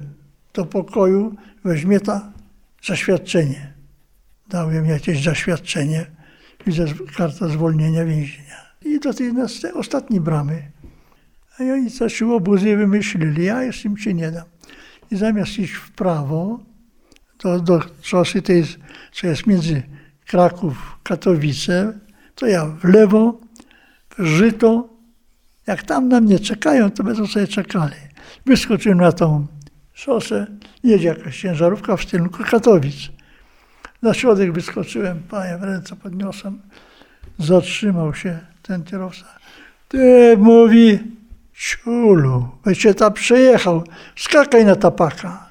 do 0.54 0.64
pokoju, 0.64 1.36
weźmie 1.64 2.00
ta 2.00 2.32
zaświadczenie. 2.84 3.72
Dałem 4.48 4.84
jakieś 4.84 5.22
zaświadczenie, 5.24 6.06
widzę 6.66 6.84
karta 7.16 7.48
zwolnienia 7.48 8.04
więzienia. 8.04 8.68
I 8.84 9.00
do 9.00 9.14
tej 9.14 9.32
ostatniej 9.74 10.20
bramy. 10.20 10.70
A 11.58 11.62
oni 11.62 11.90
zaczęli 11.90 12.32
obozy 12.32 12.76
wymyślili, 12.76 13.44
ja 13.44 13.64
im 13.64 13.96
się 13.96 14.14
nie 14.14 14.30
dam. 14.30 14.44
I 15.10 15.16
zamiast 15.16 15.58
iść 15.58 15.72
w 15.72 15.90
prawo, 15.90 16.60
do, 17.42 17.60
do 17.60 17.80
szosy 18.02 18.42
tej, 18.42 18.64
co 19.12 19.26
jest 19.26 19.46
między 19.46 19.82
Kraków, 20.26 20.98
Katowice, 21.02 21.98
to 22.34 22.46
ja 22.46 22.66
w 22.66 22.84
lewo, 22.84 23.40
w 24.18 24.24
żyto. 24.24 24.88
Jak 25.66 25.82
tam 25.82 26.08
na 26.08 26.20
mnie 26.20 26.38
czekają, 26.38 26.90
to 26.90 27.04
będą 27.04 27.26
sobie 27.26 27.46
czekali. 27.46 27.94
Wyskoczyłem 28.46 28.98
na 28.98 29.12
tą 29.12 29.46
szosę, 29.92 30.46
jedzie 30.84 31.08
jakaś 31.08 31.40
ciężarówka 31.40 31.96
w 31.96 32.06
kierunku 32.06 32.42
Katowic. 32.50 33.17
Na 34.02 34.14
środek 34.14 34.52
wyskoczyłem, 34.52 35.22
panie 35.30 35.58
w 35.58 35.62
ręce 35.62 35.96
podniosłem. 35.96 36.60
Zatrzymał 37.38 38.14
się 38.14 38.38
ten 38.62 38.84
kierowca. 38.84 39.26
Ty, 39.88 40.36
mówi, 40.38 40.98
ciulu, 41.54 42.48
byście 42.64 42.94
tam 42.94 43.12
przejechał, 43.12 43.84
skakaj 44.16 44.64
na 44.64 44.76
tapaka. 44.76 45.48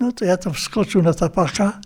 No 0.00 0.12
to 0.12 0.24
ja 0.24 0.36
tam 0.36 0.52
wskoczył 0.52 1.02
na 1.02 1.14
tapaka 1.14 1.80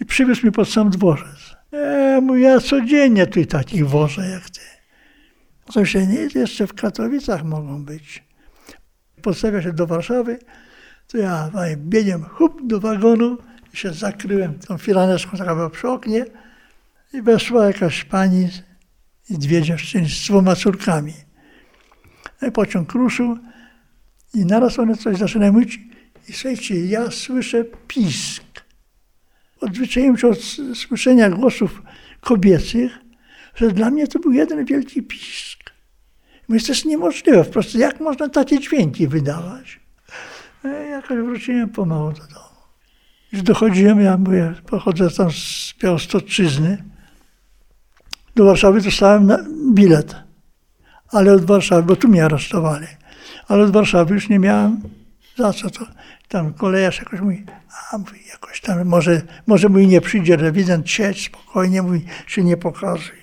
i 0.00 0.04
przywiózł 0.04 0.46
mi 0.46 0.52
pod 0.52 0.68
sam 0.68 0.90
dworzec. 0.90 1.56
E, 1.72 2.20
mówi, 2.22 2.42
ja 2.42 2.60
codziennie 2.60 3.26
tu 3.26 3.46
takich 3.46 3.88
wożę 3.88 4.28
jak 4.28 4.50
ty. 4.50 4.60
To 5.72 5.84
się 5.84 6.06
nie, 6.06 6.28
jeszcze 6.34 6.66
w 6.66 6.74
Katowicach 6.74 7.44
mogą 7.44 7.84
być. 7.84 8.24
Postawia 9.22 9.62
się 9.62 9.72
do 9.72 9.86
Warszawy, 9.86 10.38
to 11.08 11.18
ja 11.18 11.50
biegiem 11.76 12.24
hup 12.24 12.66
do 12.66 12.80
wagonu 12.80 13.38
się 13.72 13.92
zakryłem 13.92 14.58
tą 14.58 14.78
filaneczką, 14.78 15.36
taka 15.36 15.54
była 15.54 15.70
przy 15.70 15.88
oknie 15.88 16.24
i 17.12 17.22
weszła 17.22 17.66
jakaś 17.66 18.04
pani 18.04 18.48
i 19.30 19.38
dwie 19.38 19.62
dziewczyny 19.62 20.08
z 20.08 20.26
dwoma 20.26 20.56
córkami. 20.56 21.14
No 22.42 22.48
i 22.48 22.52
pociąg 22.52 22.92
ruszył 22.92 23.38
i 24.34 24.46
naraz 24.46 24.78
one 24.78 24.96
coś 24.96 25.16
zaczynają 25.16 25.52
mówić 25.52 25.80
i 26.28 26.32
słuchajcie, 26.32 26.86
ja 26.86 27.10
słyszę 27.10 27.64
pisk. 27.88 28.42
Odzwyczaiłem 29.60 30.18
się 30.18 30.28
od 30.28 30.38
słyszenia 30.74 31.30
głosów 31.30 31.82
kobiecych, 32.20 32.98
że 33.54 33.70
dla 33.70 33.90
mnie 33.90 34.06
to 34.06 34.18
był 34.18 34.32
jeden 34.32 34.64
wielki 34.64 35.02
pisk. 35.02 35.58
Mówię, 36.48 36.60
to 36.60 36.72
jest 36.72 36.84
niemożliwe, 36.84 37.44
po 37.44 37.50
prostu 37.50 37.78
jak 37.78 38.00
można 38.00 38.28
takie 38.28 38.60
dźwięki 38.60 39.08
wydawać? 39.08 39.80
No 40.64 40.70
jakoś 40.70 41.18
wróciłem 41.18 41.68
pomału 41.68 42.12
do 42.12 42.18
domu. 42.18 42.51
Już 43.32 43.42
dochodziłem, 43.42 44.00
ja 44.00 44.16
mówię, 44.16 44.54
pochodzę 44.66 45.10
tam 45.10 45.30
z 45.30 45.74
Białostoczyzny. 45.82 46.82
Do 48.34 48.44
Warszawy 48.44 48.80
dostałem 48.80 49.28
bilet, 49.74 50.16
ale 51.08 51.32
od 51.32 51.44
Warszawy, 51.44 51.82
bo 51.82 51.96
tu 51.96 52.08
mnie 52.08 52.24
aresztowali, 52.24 52.86
ale 53.48 53.64
od 53.64 53.70
Warszawy 53.70 54.14
już 54.14 54.28
nie 54.28 54.38
miałem 54.38 54.80
za 55.36 55.52
co 55.52 55.70
to. 55.70 55.86
Tam 56.28 56.54
kolejarz 56.54 56.98
jakoś 56.98 57.20
mówi, 57.20 57.44
a 57.92 57.98
mówi, 57.98 58.20
jakoś 58.30 58.60
tam, 58.60 58.84
może, 58.84 59.22
może 59.46 59.68
mój 59.68 59.86
nie 59.86 60.00
przyjdzie 60.00 60.36
rewident, 60.36 60.90
siedź 60.90 61.26
spokojnie, 61.26 61.82
mówi, 61.82 62.04
się 62.26 62.44
nie 62.44 62.56
pokazuj. 62.56 63.22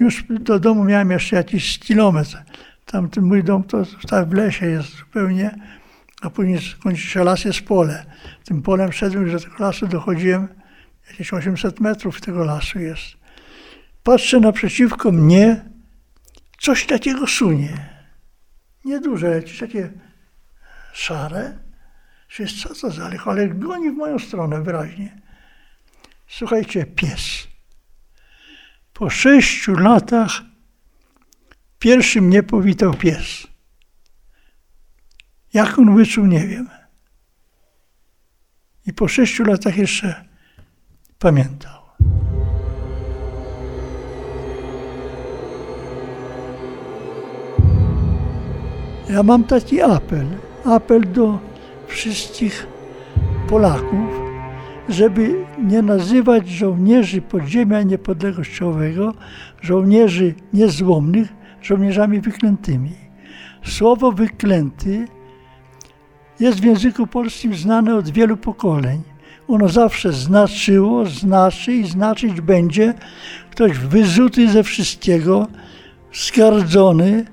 Już 0.00 0.24
do 0.30 0.58
domu 0.58 0.84
miałem 0.84 1.10
jeszcze 1.10 1.36
jakiś 1.36 1.78
kilometr. 1.78 2.42
Tam 2.86 3.08
ten 3.08 3.24
mój 3.24 3.44
dom 3.44 3.64
to 3.64 3.84
w 4.26 4.32
lesie 4.32 4.66
jest 4.66 4.96
zupełnie, 4.96 5.58
a 6.22 6.30
później 6.30 6.60
kończy 6.82 7.02
się 7.02 7.24
las, 7.24 7.44
jest 7.44 7.60
pole. 7.60 8.06
Tym 8.44 8.62
polem 8.62 8.92
szedłem, 8.92 9.28
że 9.28 9.32
do 9.32 9.40
tego 9.40 9.56
lasu 9.58 9.86
dochodziłem, 9.86 10.48
jakieś 11.10 11.32
800 11.32 11.80
metrów 11.80 12.20
tego 12.20 12.44
lasu 12.44 12.78
jest. 12.78 13.04
Patrzę 14.02 14.40
naprzeciwko 14.40 15.12
mnie, 15.12 15.64
coś 16.58 16.86
takiego 16.86 17.26
sunie. 17.26 17.88
Nieduże, 18.84 19.26
jakieś 19.26 19.58
takie 19.58 19.90
szare. 20.92 21.58
Wiesz, 22.38 22.62
co 22.62 22.74
to 22.74 22.90
za 22.90 23.08
licho, 23.08 23.30
ale 23.30 23.48
goni 23.48 23.90
w 23.90 23.94
moją 23.94 24.18
stronę 24.18 24.62
wyraźnie. 24.62 25.20
Słuchajcie, 26.28 26.86
pies. 26.86 27.48
Po 28.92 29.10
sześciu 29.10 29.74
latach 29.74 30.30
pierwszy 31.78 32.20
mnie 32.20 32.42
powitał 32.42 32.94
pies. 32.94 33.47
Jak 35.54 35.78
on 35.78 35.96
wyczuł, 35.96 36.26
nie 36.26 36.46
wiem. 36.46 36.68
I 38.86 38.92
po 38.92 39.08
sześciu 39.08 39.44
latach 39.44 39.76
jeszcze 39.76 40.24
pamiętał. 41.18 41.78
Ja 49.10 49.22
mam 49.22 49.44
taki 49.44 49.80
apel, 49.82 50.26
apel 50.64 51.12
do 51.12 51.38
wszystkich 51.86 52.66
Polaków, 53.48 54.10
żeby 54.88 55.44
nie 55.58 55.82
nazywać 55.82 56.48
żołnierzy 56.48 57.20
podziemia 57.22 57.82
niepodległościowego, 57.82 59.14
żołnierzy 59.60 60.34
niezłomnych, 60.52 61.28
żołnierzami 61.62 62.20
wyklętymi. 62.20 62.92
Słowo 63.64 64.12
wyklęty 64.12 65.06
jest 66.40 66.60
w 66.60 66.64
języku 66.64 67.06
polskim 67.06 67.54
znane 67.54 67.96
od 67.96 68.10
wielu 68.10 68.36
pokoleń. 68.36 69.02
Ono 69.48 69.68
zawsze 69.68 70.12
znaczyło, 70.12 71.06
znaczy 71.06 71.72
i 71.72 71.86
znaczyć 71.88 72.40
będzie 72.40 72.94
ktoś 73.50 73.78
wyzuty 73.78 74.48
ze 74.48 74.62
wszystkiego, 74.62 75.46
skardzony, 76.12 77.24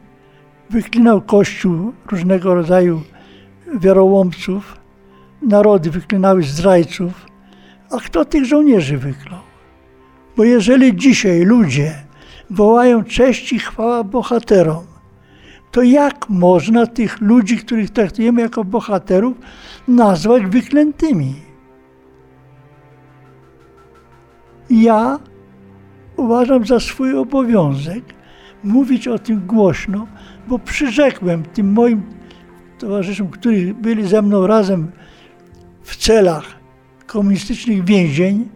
wyklinał 0.69 1.21
Kościół 1.21 1.93
różnego 2.11 2.55
rodzaju 2.55 3.01
wiarołomców, 3.75 4.77
narody 5.41 5.91
wyklinały 5.91 6.43
zdrajców, 6.43 7.25
a 7.91 7.97
kto 7.97 8.25
tych 8.25 8.45
żołnierzy 8.45 8.97
wyklął? 8.97 9.41
Bo 10.37 10.43
jeżeli 10.43 10.95
dzisiaj 10.95 11.41
ludzie 11.41 11.95
wołają 12.49 13.03
cześć 13.03 13.53
i 13.53 13.59
chwała 13.59 14.03
bohaterom, 14.03 14.85
to 15.75 15.83
jak 15.83 16.29
można 16.29 16.87
tych 16.87 17.21
ludzi, 17.21 17.57
których 17.57 17.89
traktujemy 17.89 18.41
jako 18.41 18.63
bohaterów, 18.63 19.37
nazwać 19.87 20.45
wyklętymi? 20.45 21.35
Ja 24.69 25.19
uważam 26.17 26.65
za 26.65 26.79
swój 26.79 27.17
obowiązek 27.17 28.03
mówić 28.63 29.07
o 29.07 29.19
tym 29.19 29.47
głośno, 29.47 30.07
bo 30.47 30.59
przyrzekłem 30.59 31.43
tym 31.43 31.73
moim 31.73 32.03
towarzyszom, 32.79 33.27
którzy 33.27 33.73
byli 33.73 34.07
ze 34.07 34.21
mną 34.21 34.47
razem 34.47 34.91
w 35.81 35.95
celach 35.95 36.45
komunistycznych 37.07 37.83
więzień, 37.83 38.49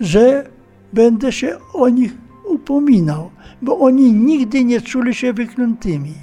że 0.00 0.48
będę 0.92 1.32
się 1.32 1.56
o 1.74 1.88
nich 1.88 2.27
upominał, 2.58 3.30
bo 3.62 3.78
oni 3.78 4.12
nigdy 4.12 4.64
nie 4.64 4.80
czuli 4.80 5.14
się 5.14 5.32
wyklętymi. 5.32 6.14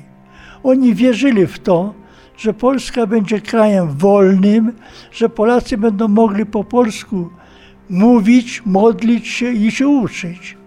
Oni 0.63 0.95
wierzyli 0.95 1.47
w 1.47 1.59
to, 1.59 1.93
że 2.38 2.53
Polska 2.53 3.07
będzie 3.07 3.41
krajem 3.41 3.88
wolnym, 3.97 4.73
że 5.11 5.29
Polacy 5.29 5.77
będą 5.77 6.07
mogli 6.07 6.45
po 6.45 6.63
polsku 6.63 7.29
mówić, 7.89 8.61
modlić 8.65 9.27
się 9.27 9.51
i 9.51 9.71
się 9.71 9.88
uczyć. 9.88 10.57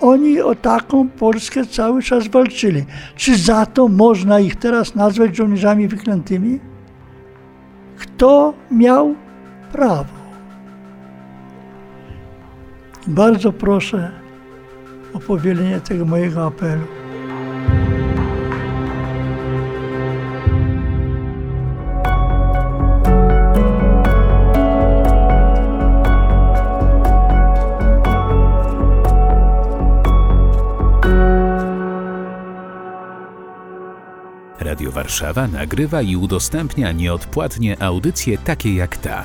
Oni 0.00 0.40
o 0.40 0.54
taką 0.54 1.08
Polskę 1.08 1.66
cały 1.66 2.02
czas 2.02 2.28
walczyli. 2.28 2.84
Czy 3.16 3.36
za 3.36 3.66
to 3.66 3.88
można 3.88 4.40
ich 4.40 4.56
teraz 4.56 4.94
nazwać 4.94 5.36
żołnierzami 5.36 5.88
wyklętymi? 5.88 6.60
Kto 7.98 8.54
miał 8.70 9.14
prawo? 9.72 10.14
Bardzo 13.06 13.52
proszę 13.52 14.23
o 15.14 15.20
powielenie 15.20 15.80
tego 15.80 16.04
mojego 16.04 16.46
apelu. 16.46 16.86
Radio 34.58 34.92
Warszawa 34.92 35.48
nagrywa 35.48 36.02
i 36.02 36.16
udostępnia 36.16 36.92
nieodpłatnie 36.92 37.82
audycje 37.82 38.38
takie 38.38 38.74
jak 38.74 38.96
ta. 38.96 39.24